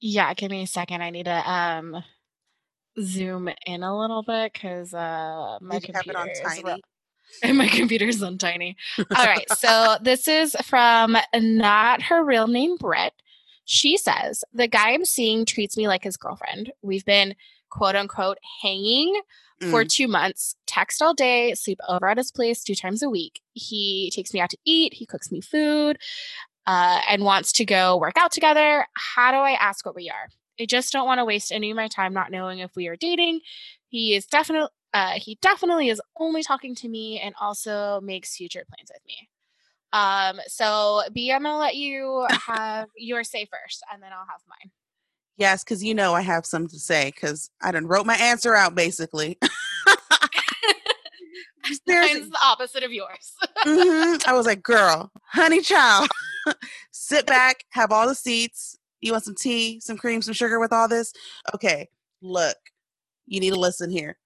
[0.00, 1.02] Yeah, give me a second.
[1.02, 2.02] I need to um
[3.00, 6.80] zoom in a little bit because uh my computer is tiny?
[7.42, 8.76] and my computer's on tiny.
[8.98, 13.14] All right, so this is from not her real name, Brett.
[13.66, 16.72] She says the guy I'm seeing treats me like his girlfriend.
[16.82, 17.34] We've been
[17.68, 19.20] quote unquote hanging
[19.60, 19.70] mm.
[19.70, 23.40] for two months, text all day, sleep over at his place two times a week.
[23.54, 25.98] He takes me out to eat, he cooks me food
[26.66, 28.86] uh, and wants to go work out together.
[28.94, 30.28] How do I ask what we are?
[30.60, 32.96] I just don't want to waste any of my time not knowing if we are
[32.96, 33.40] dating.
[33.88, 38.64] He is definitely uh, he definitely is only talking to me and also makes future
[38.66, 39.28] plans with me.
[39.92, 44.42] Um, so B, I'm gonna let you have your say first, and then I'll have
[44.48, 44.70] mine.
[45.36, 48.54] Yes, because you know I have something to say because I done wrote my answer
[48.54, 49.38] out basically.
[51.86, 53.34] Mine's the opposite of yours.
[53.64, 54.28] mm-hmm.
[54.28, 56.08] I was like, girl, honey child,
[56.90, 58.78] sit back, have all the seats.
[59.00, 61.12] You want some tea, some cream, some sugar with all this?
[61.54, 61.88] Okay,
[62.22, 62.56] look,
[63.26, 64.18] you need to listen here.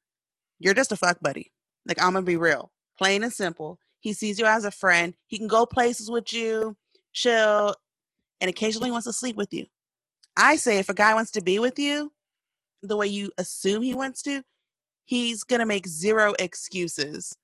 [0.59, 1.51] You're just a fuck buddy.
[1.87, 3.79] Like, I'm to be real, plain and simple.
[4.01, 5.15] He sees you as a friend.
[5.27, 6.77] He can go places with you,
[7.13, 7.75] chill,
[8.41, 9.67] and occasionally wants to sleep with you.
[10.37, 12.13] I say if a guy wants to be with you
[12.83, 14.43] the way you assume he wants to,
[15.05, 17.37] he's going to make zero excuses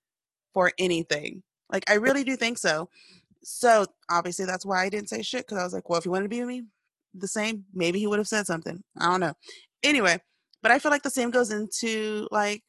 [0.55, 1.43] for anything.
[1.71, 2.89] Like, I really do think so.
[3.43, 6.11] So, obviously, that's why I didn't say shit because I was like, well, if he
[6.11, 6.63] wanted to be with me
[7.13, 8.83] the same, maybe he would have said something.
[8.99, 9.35] I don't know.
[9.83, 10.19] Anyway,
[10.63, 12.63] but I feel like the same goes into like,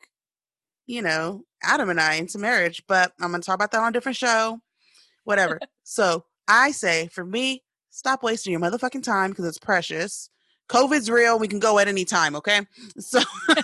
[0.88, 3.90] you know, Adam and I into marriage, but I'm going to talk about that on
[3.90, 4.60] a different show.
[5.26, 5.60] Whatever.
[5.84, 10.30] so, I say for me, stop wasting your motherfucking time because it's precious.
[10.70, 11.40] COVID's real.
[11.40, 12.62] We can go at any time, okay?
[13.00, 13.20] So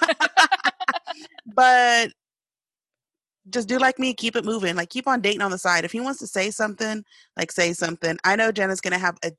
[1.46, 2.12] but
[3.50, 4.76] just do like me, keep it moving.
[4.76, 5.86] Like keep on dating on the side.
[5.86, 7.04] If he wants to say something,
[7.38, 8.18] like say something.
[8.24, 9.32] I know Jenna's gonna have a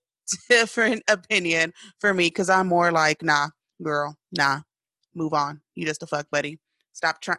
[0.48, 3.48] different opinion for me because I'm more like, nah,
[3.82, 4.60] girl, nah,
[5.14, 5.60] move on.
[5.74, 6.58] You just a fuck buddy.
[6.92, 7.38] Stop trying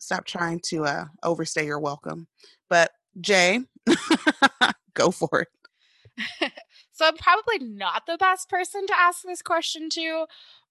[0.00, 2.26] stop trying to uh overstay your welcome.
[2.68, 2.90] But
[3.20, 3.60] Jay,
[4.94, 5.48] go for it.
[6.92, 10.26] so I'm probably not the best person to ask this question to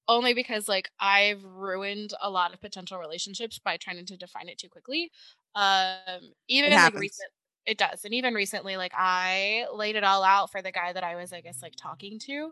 [0.08, 4.58] only because like I've ruined a lot of potential relationships by trying to define it
[4.58, 5.12] too quickly.
[5.56, 7.30] Um even like recent
[7.66, 8.04] it does.
[8.04, 11.32] And even recently like I laid it all out for the guy that I was
[11.32, 12.52] I guess like talking to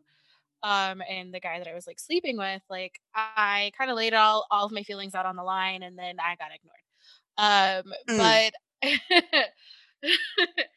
[0.64, 4.14] um and the guy that I was like sleeping with like I kind of laid
[4.14, 6.84] all all of my feelings out on the line and then I got ignored.
[7.38, 8.52] Um mm.
[8.82, 9.46] but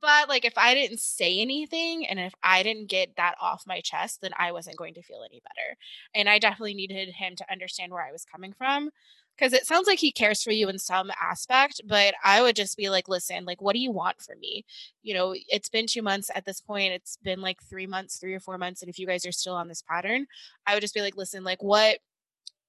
[0.00, 3.80] But like if I didn't say anything and if I didn't get that off my
[3.80, 5.76] chest, then I wasn't going to feel any better.
[6.14, 8.90] And I definitely needed him to understand where I was coming from
[9.36, 12.76] because it sounds like he cares for you in some aspect, but I would just
[12.76, 14.64] be like, listen, like, what do you want from me?
[15.02, 16.92] You know, it's been two months at this point.
[16.92, 18.80] It's been like three months, three or four months.
[18.82, 20.26] And if you guys are still on this pattern,
[20.66, 21.98] I would just be like, listen, like, what,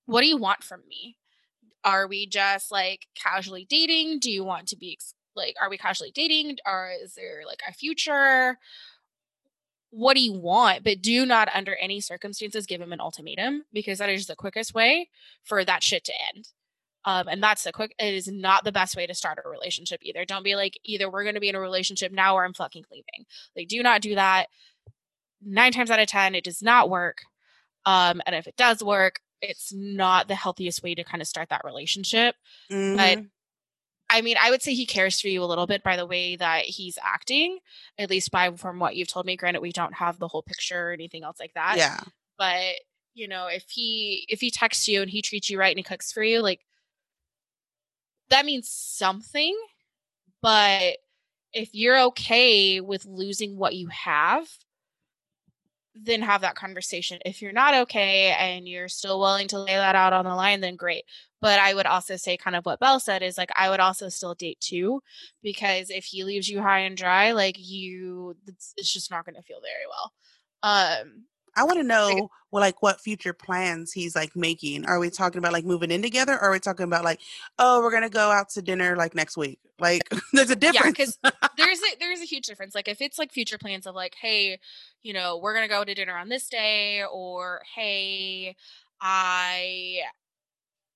[0.05, 1.17] what do you want from me?
[1.83, 4.19] Are we just like casually dating?
[4.19, 4.99] Do you want to be
[5.35, 6.57] like, are we casually dating?
[6.65, 8.57] Or is there like a future?
[9.91, 10.83] What do you want?
[10.83, 14.73] But do not, under any circumstances, give him an ultimatum because that is the quickest
[14.73, 15.09] way
[15.45, 16.49] for that shit to end.
[17.05, 20.01] Um, and that's the quick, it is not the best way to start a relationship
[20.03, 20.25] either.
[20.25, 22.83] Don't be like, either we're going to be in a relationship now or I'm fucking
[22.91, 23.25] leaving.
[23.55, 24.47] Like, do not do that.
[25.41, 27.19] Nine times out of 10, it does not work.
[27.85, 31.49] Um, and if it does work, it's not the healthiest way to kind of start
[31.49, 32.35] that relationship.
[32.71, 32.97] Mm-hmm.
[32.97, 33.25] But
[34.09, 36.35] I mean, I would say he cares for you a little bit by the way
[36.37, 37.59] that he's acting,
[37.97, 39.35] at least by from what you've told me.
[39.35, 41.77] Granted, we don't have the whole picture or anything else like that.
[41.77, 41.99] Yeah.
[42.37, 42.75] But
[43.13, 45.83] you know, if he if he texts you and he treats you right and he
[45.83, 46.61] cooks for you, like
[48.29, 49.57] that means something.
[50.41, 50.97] But
[51.53, 54.47] if you're okay with losing what you have,
[55.95, 57.19] then have that conversation.
[57.25, 60.61] If you're not okay and you're still willing to lay that out on the line,
[60.61, 61.05] then great.
[61.41, 64.09] But I would also say, kind of what Belle said, is like, I would also
[64.09, 65.01] still date too,
[65.41, 69.35] because if he leaves you high and dry, like you, it's, it's just not going
[69.35, 70.13] to feel very well.
[70.61, 71.23] Um,
[71.57, 74.85] I want to know well, like what future plans he's like making.
[74.85, 77.19] Are we talking about like moving in together, or are we talking about like,
[77.59, 79.59] oh, we're gonna go out to dinner like next week?
[79.79, 80.03] Like,
[80.33, 81.17] there's a difference.
[81.23, 82.73] Yeah, because there's a there's a huge difference.
[82.73, 84.59] Like, if it's like future plans of like, hey,
[85.03, 88.55] you know, we're gonna go to dinner on this day, or hey,
[89.01, 89.99] I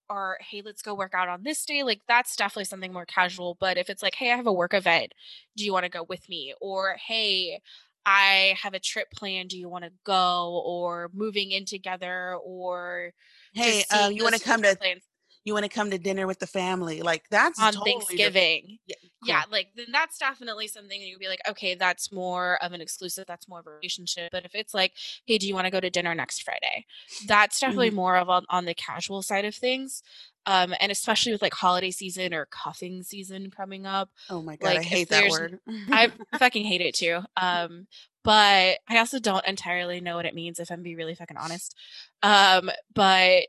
[0.10, 1.84] or hey, let's go work out on this day.
[1.84, 3.58] Like that's definitely something more casual.
[3.60, 5.14] But if it's like, hey, I have a work event,
[5.56, 6.54] do you want to go with me?
[6.62, 7.62] Or hey,
[8.06, 9.50] I have a trip planned.
[9.50, 10.62] Do you want to go?
[10.66, 12.36] Or moving in together?
[12.44, 13.12] Or
[13.54, 15.04] hey, um, you want to come to plans.
[15.44, 17.02] you want to come to dinner with the family?
[17.02, 18.78] Like that's on totally Thanksgiving.
[18.88, 19.10] Yeah, cool.
[19.28, 23.26] yeah, like then that's definitely something you'd be like, okay, that's more of an exclusive.
[23.28, 24.30] That's more of a relationship.
[24.32, 24.94] But if it's like,
[25.26, 26.86] hey, do you want to go to dinner next Friday?
[27.28, 27.96] That's definitely mm-hmm.
[27.98, 30.04] more of on, on the casual side of things
[30.46, 34.68] um and especially with like holiday season or cuffing season coming up oh my god
[34.68, 35.60] like, i hate that word
[35.92, 37.88] i fucking hate it too um
[38.24, 41.76] but i also don't entirely know what it means if i'm being really fucking honest
[42.24, 43.44] um but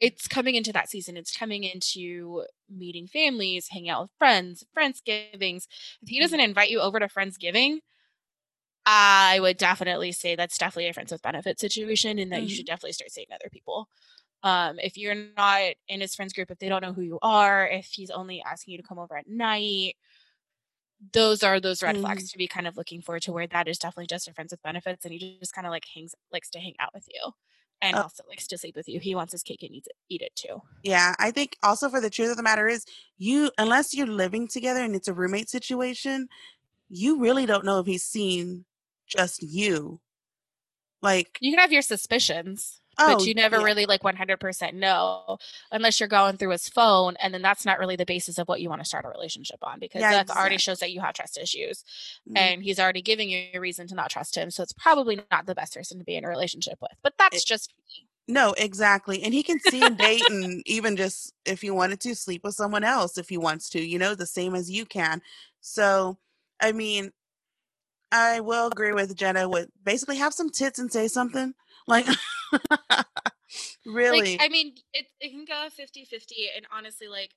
[0.00, 5.66] it's coming into that season it's coming into meeting families hanging out with friends friendsgivings
[6.02, 6.48] if he doesn't mm-hmm.
[6.48, 7.78] invite you over to friendsgiving
[8.86, 12.48] I would definitely say that's definitely a friends with benefit situation and that mm-hmm.
[12.48, 13.88] you should definitely start seeing other people.
[14.44, 17.66] Um, if you're not in his friends group, if they don't know who you are,
[17.66, 19.96] if he's only asking you to come over at night,
[21.12, 22.02] those are those red mm.
[22.02, 24.52] flags to be kind of looking for to where that is definitely just a friends
[24.52, 27.32] with benefits and he just kind of like hangs likes to hang out with you
[27.82, 29.00] and uh, also likes to sleep with you.
[29.00, 30.62] He wants his cake and needs it, eat it too.
[30.82, 32.84] Yeah, I think also for the truth of the matter is
[33.18, 36.28] you unless you're living together and it's a roommate situation,
[36.88, 38.64] you really don't know if he's seen
[39.06, 40.00] just you.
[41.02, 42.80] Like you can have your suspicions.
[42.98, 43.64] Oh, but you never yeah.
[43.64, 45.38] really like 100% know
[45.72, 48.60] unless you're going through his phone and then that's not really the basis of what
[48.60, 50.40] you want to start a relationship on because yeah, that exactly.
[50.40, 51.84] already shows that you have trust issues
[52.28, 52.36] mm-hmm.
[52.36, 55.46] and he's already giving you a reason to not trust him so it's probably not
[55.46, 58.06] the best person to be in a relationship with but that's it, just me.
[58.28, 62.14] no exactly and he can see and date and even just if he wanted to
[62.14, 65.20] sleep with someone else if he wants to you know the same as you can
[65.60, 66.16] so
[66.60, 67.10] i mean
[68.12, 71.54] i will agree with jenna Would basically have some tits and say something
[71.86, 72.06] like,
[73.86, 74.36] really?
[74.36, 76.34] Like, I mean, it, it can go 50 50.
[76.56, 77.30] And honestly, like,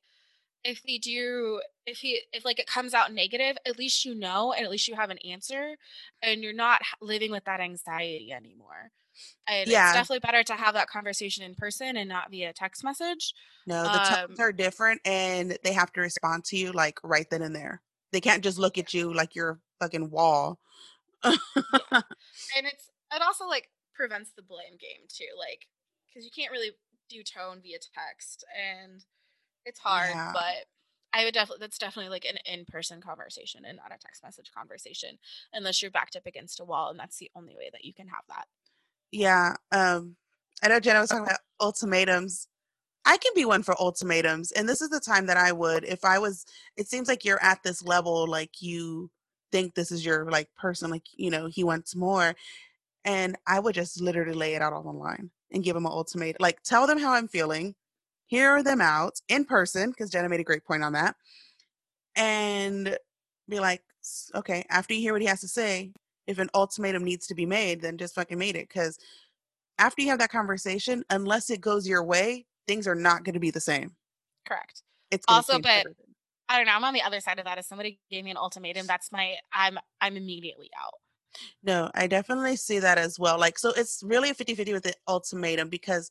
[0.64, 4.54] if they do, if he, if like it comes out negative, at least you know,
[4.54, 5.76] and at least you have an answer,
[6.22, 8.92] and you're not living with that anxiety anymore.
[9.48, 9.90] And yeah.
[9.90, 13.34] it's definitely better to have that conversation in person and not via text message.
[13.66, 17.26] No, the um, tones are different and they have to respond to you like right
[17.30, 17.82] then and there.
[18.12, 20.60] They can't just look at you like you're a fucking wall.
[21.24, 21.32] yeah.
[22.56, 25.26] And it's and also like prevents the blame game too.
[25.38, 25.68] Like,
[26.08, 26.72] because you can't really
[27.10, 29.04] do tone via text, and
[29.66, 30.12] it's hard.
[30.12, 30.32] Yeah.
[30.34, 30.68] But
[31.14, 34.52] I would definitely that's definitely like an in person conversation and not a text message
[34.56, 35.18] conversation,
[35.54, 38.08] unless you're backed up against a wall, and that's the only way that you can
[38.08, 38.46] have that.
[39.12, 40.16] Yeah, um,
[40.64, 42.48] I know Jenna was talking about ultimatums.
[43.06, 46.04] I can be one for ultimatums, and this is the time that I would if
[46.06, 46.46] I was.
[46.76, 49.10] It seems like you're at this level, like you
[49.52, 52.36] think this is your like person, like you know he wants more
[53.08, 55.92] and I would just literally lay it out on the line and give them an
[55.94, 56.38] ultimatum.
[56.42, 57.74] Like, tell them how I'm feeling,
[58.26, 61.16] hear them out in person, because Jenna made a great point on that,
[62.18, 62.98] and
[63.48, 63.82] be like,
[64.36, 65.94] okay, after you hear what he has to say,
[66.28, 68.68] if an ultimatum needs to be made, then just fucking made it.
[68.68, 69.00] Because
[69.80, 73.40] after you have that conversation, unless it goes your way, things are not going to
[73.40, 73.96] be the same.
[74.46, 74.84] Correct.
[75.12, 76.04] It's also, but everything.
[76.50, 76.74] I don't know.
[76.74, 77.58] I'm on the other side of that.
[77.58, 80.96] If somebody gave me an ultimatum, that's my I'm I'm immediately out.
[81.64, 83.40] No, I definitely see that as well.
[83.40, 86.10] Like, so it's really a 50 50 with the ultimatum because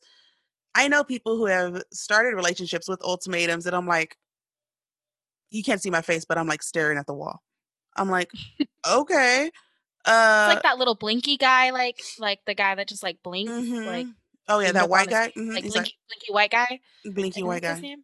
[0.75, 4.17] I know people who have started relationships with ultimatums and I'm like,
[5.49, 7.41] you can't see my face, but I'm like staring at the wall.
[7.95, 8.31] I'm like,
[8.87, 9.51] okay.
[10.05, 13.51] Uh, it's like that little blinky guy, like like the guy that just like blinks,
[13.51, 13.85] mm-hmm.
[13.85, 14.07] like
[14.47, 15.49] oh yeah, that white guy, mm-hmm.
[15.49, 17.97] like blinky, like, blinky white guy, blinky white guy.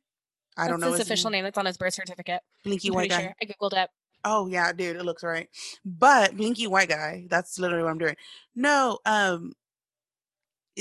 [0.57, 1.39] I don't That's know his, his official name.
[1.39, 1.43] name.
[1.45, 2.41] That's on his birth certificate.
[2.63, 3.21] Blinky white guy.
[3.21, 3.35] Sure.
[3.41, 3.89] I googled it.
[4.25, 5.49] Oh yeah, dude, it looks right.
[5.85, 8.15] But blinky white guy, that's literally what I'm doing.
[8.55, 9.53] No, um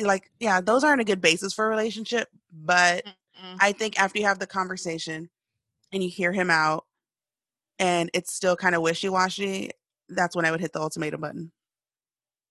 [0.01, 3.57] like yeah, those aren't a good basis for a relationship, but Mm-mm.
[3.61, 5.29] I think after you have the conversation
[5.93, 6.87] and you hear him out
[7.79, 9.71] and it's still kind of wishy-washy,
[10.09, 11.53] that's when I would hit the ultimatum button.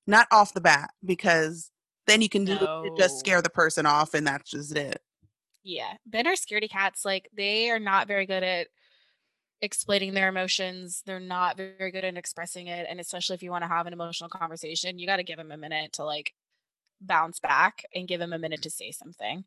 [0.08, 1.72] Not off the bat because
[2.08, 2.94] then you can no.
[2.98, 5.02] just scare the person off and that's just it.
[5.64, 5.94] Yeah.
[6.12, 7.06] Men are scaredy cats.
[7.06, 8.68] Like they are not very good at
[9.62, 11.03] explaining their emotions.
[11.05, 12.88] They're not very good at expressing it.
[12.89, 15.51] And especially if you want to have an emotional conversation, you got to give them
[15.51, 16.34] a minute to like
[16.99, 19.43] bounce back and give them a minute to say something.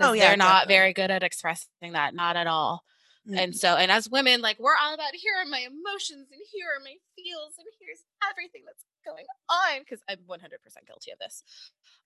[0.00, 0.28] Oh, yeah.
[0.28, 0.74] They're not definitely.
[0.74, 2.82] very good at expressing that, not at all.
[3.28, 3.38] Mm-hmm.
[3.38, 6.66] And so, and as women, like we're all about here are my emotions and here
[6.76, 11.42] are my feels and here's everything that's going on because I'm 100% guilty of this.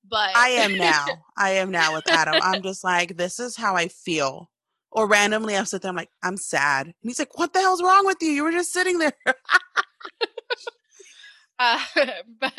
[0.07, 1.07] But I am now.
[1.37, 2.41] I am now with Adam.
[2.43, 4.51] I'm just like, this is how I feel.
[4.95, 6.87] Or randomly, I'll sit there, I'm like, I'm sad.
[6.87, 8.29] And he's like, what the hell's wrong with you?
[8.29, 9.13] You were just sitting there.
[11.59, 11.81] uh,
[12.41, 12.53] but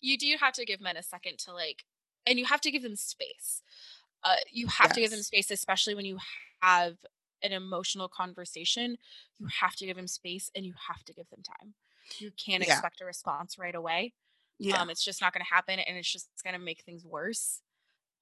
[0.00, 1.84] you do have to give men a second to like,
[2.26, 3.62] and you have to give them space.
[4.24, 4.94] Uh, you have yes.
[4.94, 6.18] to give them space, especially when you
[6.60, 6.96] have
[7.42, 8.96] an emotional conversation.
[9.38, 11.74] You have to give them space and you have to give them time.
[12.18, 12.72] You can't yeah.
[12.72, 14.12] expect a response right away.
[14.58, 14.80] Yeah.
[14.80, 17.60] Um, it's just not going to happen and it's just going to make things worse.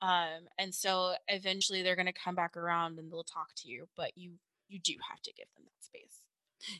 [0.04, 3.88] Um, and so eventually they're going to come back around and they'll talk to you,
[3.96, 4.32] but you
[4.68, 6.20] you do have to give them that space.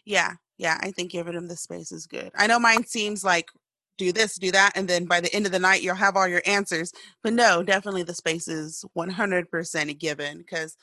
[0.05, 2.33] Yeah, yeah, I think giving them the space is good.
[2.37, 3.49] I know mine seems like
[3.97, 6.29] do this, do that, and then by the end of the night you'll have all
[6.29, 6.93] your answers.
[7.23, 10.77] But no, definitely the space is 100% a given because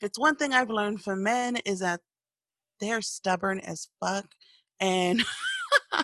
[0.00, 2.00] if it's one thing I've learned from men is that
[2.80, 4.26] they're stubborn as fuck
[4.80, 5.22] and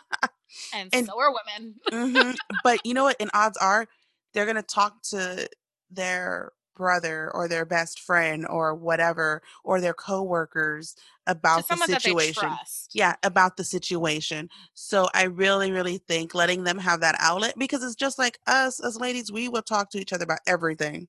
[0.72, 1.74] and, and so are women.
[1.90, 2.30] mm-hmm,
[2.62, 3.16] but you know what?
[3.18, 3.88] And odds are
[4.34, 5.48] they're gonna talk to
[5.94, 12.50] their brother or their best friend or whatever or their coworkers about the situation.
[12.92, 14.48] Yeah, about the situation.
[14.74, 18.80] So I really, really think letting them have that outlet because it's just like us
[18.84, 21.08] as ladies, we will talk to each other about everything.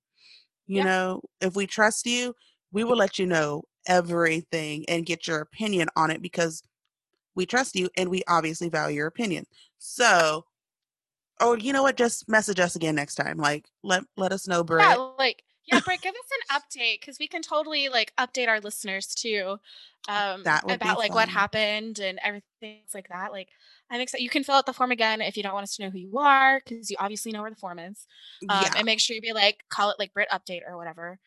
[0.67, 0.83] You yeah.
[0.83, 2.36] know, if we trust you,
[2.71, 6.63] we will let you know everything and get your opinion on it because
[7.36, 9.45] we trust you and we obviously value your opinion.
[9.77, 10.45] So,
[11.39, 11.97] oh, you know what?
[11.97, 13.38] Just message us again next time.
[13.38, 14.86] Like, let let us know, Britt.
[14.86, 18.59] Yeah, like yeah, Britt, give us an update because we can totally like update our
[18.59, 19.57] listeners too
[20.07, 23.31] um, about like what happened and everything like that.
[23.31, 23.49] Like,
[23.89, 24.23] I'm excited.
[24.23, 25.99] You can fill out the form again if you don't want us to know who
[25.99, 28.05] you are because you obviously know where the form is.
[28.49, 28.73] Um, yeah.
[28.77, 31.19] And make sure you be like, call it like Britt update or whatever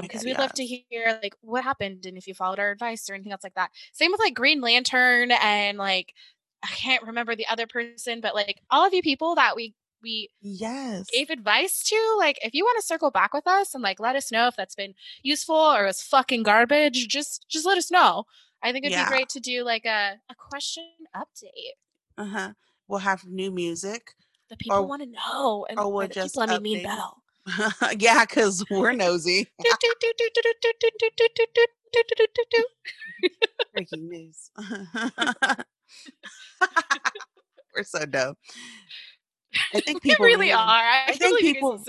[0.00, 3.10] because um, we'd love to hear like what happened and if you followed our advice
[3.10, 3.70] or anything else like that.
[3.92, 6.14] Same with like Green Lantern and like
[6.62, 10.28] I can't remember the other person, but like all of you people that we we
[10.40, 14.00] yes gave advice to, like if you want to circle back with us and like
[14.00, 17.90] let us know if that's been useful or was fucking garbage, just just let us
[17.90, 18.24] know.
[18.62, 19.04] I think it'd yeah.
[19.04, 21.74] be great to do like a, a question update.
[22.16, 22.52] Uh-huh.
[22.88, 24.14] We'll have new music.
[24.50, 25.66] The people want to know.
[25.68, 27.22] And or we'll just I mean Mean Bell.
[27.98, 29.48] yeah, because we're nosy.
[33.74, 34.50] Breaking news.
[37.74, 38.36] we're so dumb.
[39.74, 40.58] I think people really, really, are.
[40.58, 41.82] I, I think people.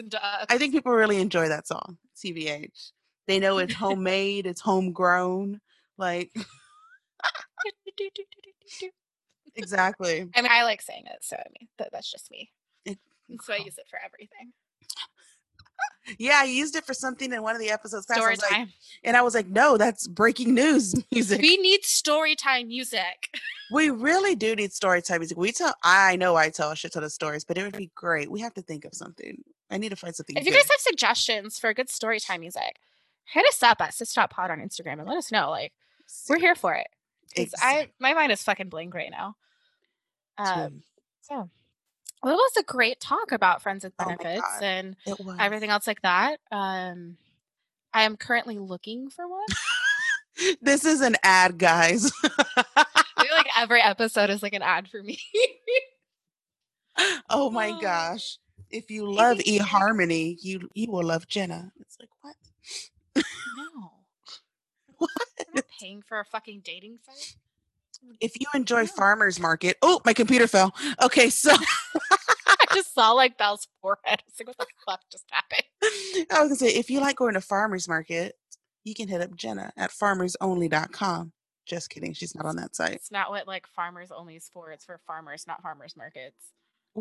[0.50, 2.92] I think people really enjoy that song, CVH.
[3.28, 5.62] They know it's homemade, it's homegrown.
[5.98, 6.32] Like
[9.56, 10.30] exactly.
[10.36, 12.52] I mean, I like saying it, so I mean, that, that's just me.
[12.86, 12.98] It,
[13.42, 13.66] so I oh.
[13.66, 14.52] use it for everything
[16.18, 18.06] yeah, I used it for something in one of the episodes.
[18.06, 18.62] Story time.
[18.62, 18.70] Like,
[19.04, 21.42] and I was like, no, that's breaking news music.
[21.42, 23.30] We need story time music.
[23.72, 25.38] we really do need story time music.
[25.38, 27.92] We tell, I know I tell a shit ton of stories, but it would be
[27.96, 28.30] great.
[28.30, 29.44] We have to think of something.
[29.72, 30.36] I need to find something.
[30.36, 30.52] If good.
[30.52, 32.80] you guys have suggestions for good story time music,
[33.26, 33.96] hit us up at
[34.30, 35.50] Pod on Instagram and let us know.
[35.50, 35.74] Like,
[36.30, 36.88] we're here for it.
[37.36, 37.68] Exactly.
[37.68, 39.36] I my mind is fucking blank right now.
[40.38, 40.84] Um,
[41.22, 41.50] so
[42.24, 44.96] well, it was a great talk about friends with oh benefits oh and
[45.40, 46.40] everything else like that.
[46.52, 47.18] Um,
[47.94, 49.46] I am currently looking for one.
[50.62, 52.12] this is an ad, guys.
[52.76, 55.20] like every episode is like an ad for me.
[57.30, 58.38] oh my gosh.
[58.70, 61.72] If you love eHarmony, you you will love Jenna.
[61.80, 62.36] It's like what?
[63.16, 63.92] no.
[64.98, 65.12] What?
[65.40, 67.36] I'm not paying for a fucking dating site.
[68.20, 70.74] If you enjoy farmers market, oh, my computer fell.
[71.02, 71.52] Okay, so
[72.48, 74.20] I just saw like Belle's forehead.
[74.20, 75.64] I was like, what the fuck just happened?
[76.32, 78.36] I was gonna say, if you like going to farmers market,
[78.84, 81.32] you can hit up Jenna at farmersonly.com.
[81.66, 82.94] Just kidding, she's not on that site.
[82.94, 84.72] It's not what like farmers only is for.
[84.72, 86.52] It's for farmers, not farmers markets.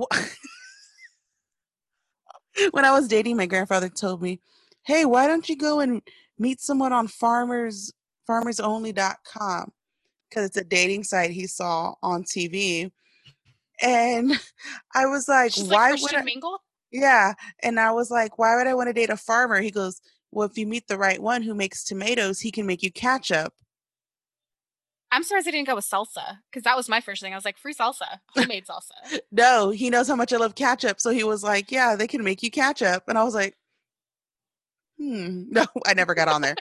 [2.70, 4.40] when I was dating, my grandfather told me,
[4.84, 6.00] "Hey, why don't you go and
[6.38, 7.92] meet someone on farmers
[8.28, 9.72] farmersonly.com?"
[10.32, 12.90] Because it's a dating site he saw on TV.
[13.82, 14.32] And
[14.94, 16.58] I was like, She's why like would I mingle?
[16.90, 17.34] Yeah.
[17.60, 19.60] And I was like, why would I want to date a farmer?
[19.60, 22.82] He goes, Well, if you meet the right one who makes tomatoes, he can make
[22.82, 23.52] you ketchup.
[25.10, 27.34] I'm surprised I didn't go with salsa because that was my first thing.
[27.34, 29.18] I was like, free salsa, homemade salsa.
[29.30, 31.00] no, he knows how much I love ketchup.
[31.00, 33.04] So he was like, Yeah, they can make you ketchup.
[33.08, 33.56] And I was like,
[34.98, 35.44] Hmm.
[35.50, 36.54] No, I never got on there.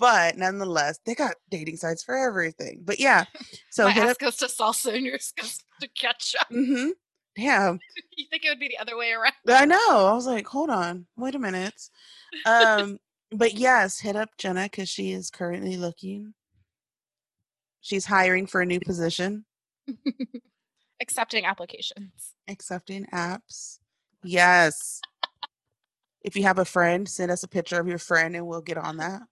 [0.00, 2.80] But nonetheless, they got dating sites for everything.
[2.84, 3.26] But yeah,
[3.70, 6.48] so my ass up- goes to salsa and yours goes to ketchup.
[6.50, 6.88] Mm-hmm.
[7.36, 7.78] Damn.
[8.16, 9.34] you think it would be the other way around?
[9.46, 10.06] I know.
[10.06, 11.80] I was like, hold on, wait a minute.
[12.46, 12.98] Um,
[13.30, 16.34] but yes, hit up Jenna because she is currently looking.
[17.82, 19.44] She's hiring for a new position.
[21.00, 22.34] Accepting applications.
[22.48, 23.78] Accepting apps.
[24.22, 25.00] Yes.
[26.22, 28.76] if you have a friend, send us a picture of your friend and we'll get
[28.76, 29.22] on that.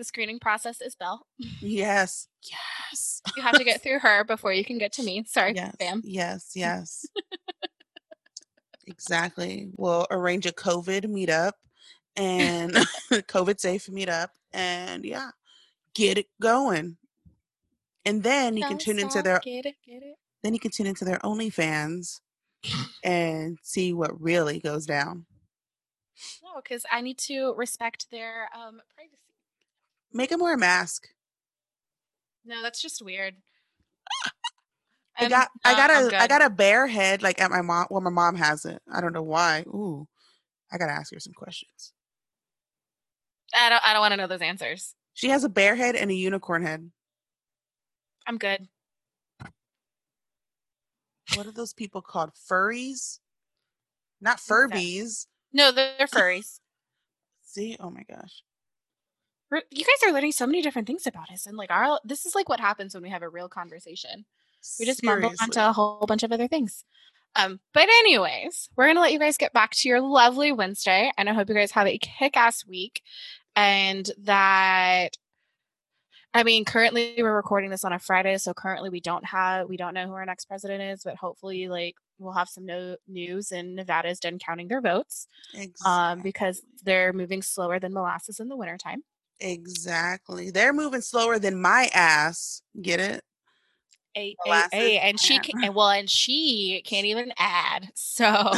[0.00, 1.26] The screening process is Belle.
[1.60, 2.26] Yes.
[2.42, 3.20] Yes.
[3.36, 5.24] You have to get through her before you can get to me.
[5.28, 5.76] Sorry, yes.
[5.78, 6.00] Bam.
[6.06, 7.04] Yes, yes.
[8.86, 9.68] exactly.
[9.76, 11.52] We'll arrange a COVID meetup
[12.16, 12.72] and
[13.12, 15.32] COVID safe meetup and yeah,
[15.94, 16.96] get it going.
[18.06, 20.16] And then you can tune into their get it, get it.
[20.42, 22.20] Then you can tune into their OnlyFans
[23.04, 25.26] and see what really goes down.
[26.42, 29.18] No, because I need to respect their um, privacy.
[30.12, 31.06] Make them wear a mask.
[32.44, 33.36] No, that's just weird.
[35.18, 38.00] I got I got a I got a bear head like at my mom well
[38.00, 38.80] my mom has it.
[38.90, 39.64] I don't know why.
[39.66, 40.08] Ooh.
[40.72, 41.92] I gotta ask her some questions.
[43.54, 44.94] I don't I don't want to know those answers.
[45.14, 46.90] She has a bear head and a unicorn head.
[48.26, 48.68] I'm good.
[51.34, 52.30] What are those people called?
[52.50, 53.18] Furries?
[54.20, 55.26] Not Furbies.
[55.52, 56.60] No, they're furries.
[57.44, 57.76] See?
[57.80, 58.42] Oh my gosh.
[59.52, 62.34] You guys are learning so many different things about us, and like our this is
[62.34, 64.24] like what happens when we have a real conversation.
[64.78, 66.84] We just mumble onto a whole bunch of other things.
[67.36, 71.28] Um, but anyways, we're gonna let you guys get back to your lovely Wednesday, and
[71.28, 73.02] I hope you guys have a kick-ass week,
[73.56, 75.16] and that
[76.32, 79.76] I mean, currently we're recording this on a Friday, so currently we don't have we
[79.76, 83.50] don't know who our next president is, but hopefully, like we'll have some no news
[83.50, 85.74] and Nevada is done counting their votes, exactly.
[85.86, 89.02] um, because they're moving slower than molasses in the wintertime.
[89.40, 92.62] Exactly, they're moving slower than my ass.
[92.80, 93.22] Get it?
[94.16, 97.90] A, a, a, and she can, and well, and she can't even add.
[97.94, 98.50] So,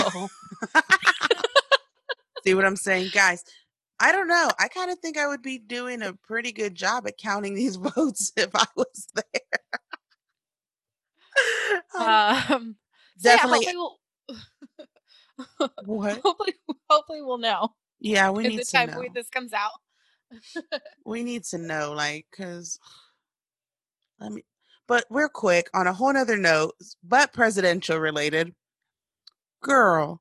[2.44, 3.44] see what I'm saying, guys?
[4.00, 4.50] I don't know.
[4.58, 7.76] I kind of think I would be doing a pretty good job at counting these
[7.96, 9.24] votes if I was there.
[11.98, 12.76] um, um
[13.20, 13.66] definitely.
[13.66, 13.98] yeah, hopefully we'll,
[15.84, 16.20] what?
[16.22, 16.54] Hopefully,
[16.90, 17.68] hopefully we'll know.
[18.00, 19.04] Yeah, we need the to time know.
[19.14, 19.70] this comes out.
[21.04, 22.78] we need to know, like, because
[24.20, 24.44] let me.
[24.88, 28.52] But we're quick on a whole other note, but presidential related.
[29.62, 30.20] Girl,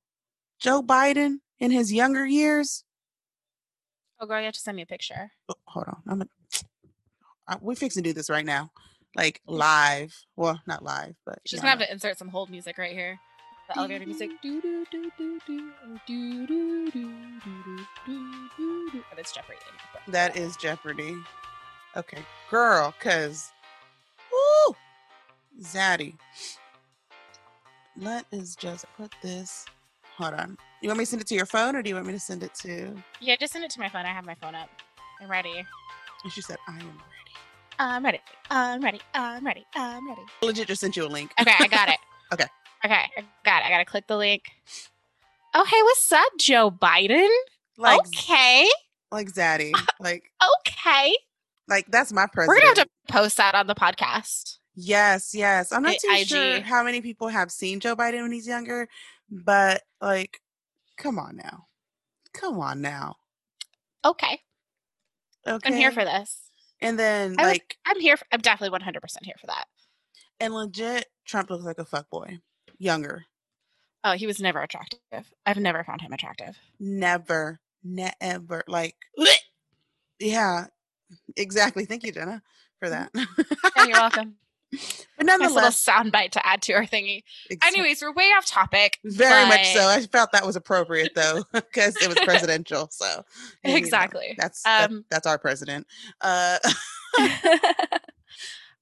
[0.59, 2.84] Joe Biden in his younger years
[4.22, 5.32] Oh, girl, you have to send me a picture.
[5.49, 6.03] Oh, hold on.
[6.07, 8.70] I'm a, we're fixing to do this right now,
[9.16, 10.16] like live.
[10.36, 13.20] Well, not live, but she's gonna have to insert some hold music right here.
[13.74, 14.32] The elevator music.
[19.10, 19.60] But it's Jeopardy.
[20.08, 21.16] That is Jeopardy.
[21.96, 22.20] Okay,
[22.50, 23.52] girl, cause
[24.32, 24.76] woo,
[25.62, 26.16] Zaddy.
[27.98, 29.66] Let us just put this
[30.18, 30.58] Hold on.
[30.82, 32.20] You want me to send it to your phone or do you want me to
[32.20, 32.94] send it to?
[33.22, 34.06] Yeah, just send it to my phone.
[34.06, 34.70] I have my phone up.
[35.22, 35.66] I'm ready.
[36.24, 37.00] And she said, I am ready.
[37.80, 38.20] I'm ready.
[38.50, 39.02] I'm ready.
[39.14, 39.66] I'm ready.
[39.76, 40.22] I'm ready.
[40.44, 41.32] Legit just sent you a link.
[41.40, 41.98] Okay, I got it.
[42.34, 42.46] okay.
[42.84, 43.66] Okay, I got it.
[43.66, 44.44] I gotta click the link.
[45.54, 47.30] Oh, hey, what's up, Joe Biden?
[47.78, 48.68] Like, okay.
[49.12, 49.72] Like Zaddy.
[50.00, 50.24] Like
[50.62, 51.16] okay.
[51.68, 52.48] Like that's my president.
[52.50, 54.58] We're gonna have to post that on the podcast.
[54.76, 55.72] Yes, yes.
[55.72, 56.28] I'm not too IG.
[56.28, 58.88] sure how many people have seen Joe Biden when he's younger,
[59.30, 60.42] but like,
[60.98, 61.68] come on now.
[62.34, 63.18] Come on now.
[64.04, 64.40] Okay.
[65.48, 65.70] Okay.
[65.70, 66.40] I'm here for this.
[66.82, 69.66] And then I like I'm here for, I'm definitely 100% here for that.
[70.40, 72.40] And legit Trump looks like a fuck boy.
[72.82, 73.26] Younger.
[74.04, 75.00] Oh, he was never attractive.
[75.46, 76.58] I've never found him attractive.
[76.80, 77.60] Never.
[77.84, 78.64] Never.
[78.68, 78.96] Like
[80.20, 80.66] Yeah.
[81.38, 81.86] Exactly.
[81.86, 82.42] Thank you, Jenna,
[82.80, 83.12] for that.
[83.14, 84.36] yeah, you're welcome.
[85.18, 87.24] But nonetheless, nice little soundbite to add to our thingy.
[87.50, 87.80] Exactly.
[87.82, 89.00] Anyways, we're way off topic.
[89.04, 89.50] Very but...
[89.50, 89.86] much so.
[89.86, 92.88] I felt that was appropriate though, because it was presidential.
[92.90, 93.26] So
[93.66, 95.86] exactly, you know, that's um, that, that's our president.
[96.22, 96.58] Uh,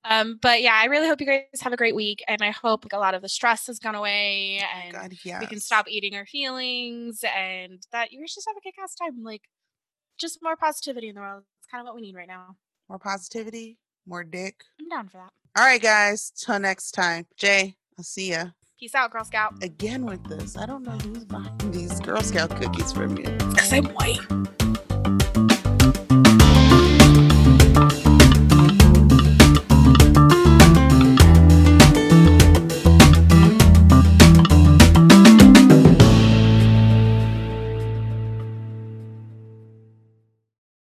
[0.04, 2.86] um, but yeah, I really hope you guys have a great week, and I hope
[2.86, 5.42] like, a lot of the stress has gone away, oh and God, yes.
[5.42, 9.24] we can stop eating our feelings, and that you guys just have a kick-ass time.
[9.24, 9.44] Like,
[10.20, 11.44] just more positivity in the world.
[11.60, 12.56] It's kind of what we need right now.
[12.90, 14.64] More positivity, more dick.
[14.80, 15.32] I'm down for that.
[15.58, 16.32] All right, guys.
[16.32, 17.26] Till next time.
[17.38, 18.48] Jay, I'll see ya.
[18.80, 19.56] Peace out, Girl Scout.
[19.62, 20.58] Again with this.
[20.58, 23.24] I don't know who's buying these Girl Scout cookies from you.
[23.24, 24.20] Because I'm white.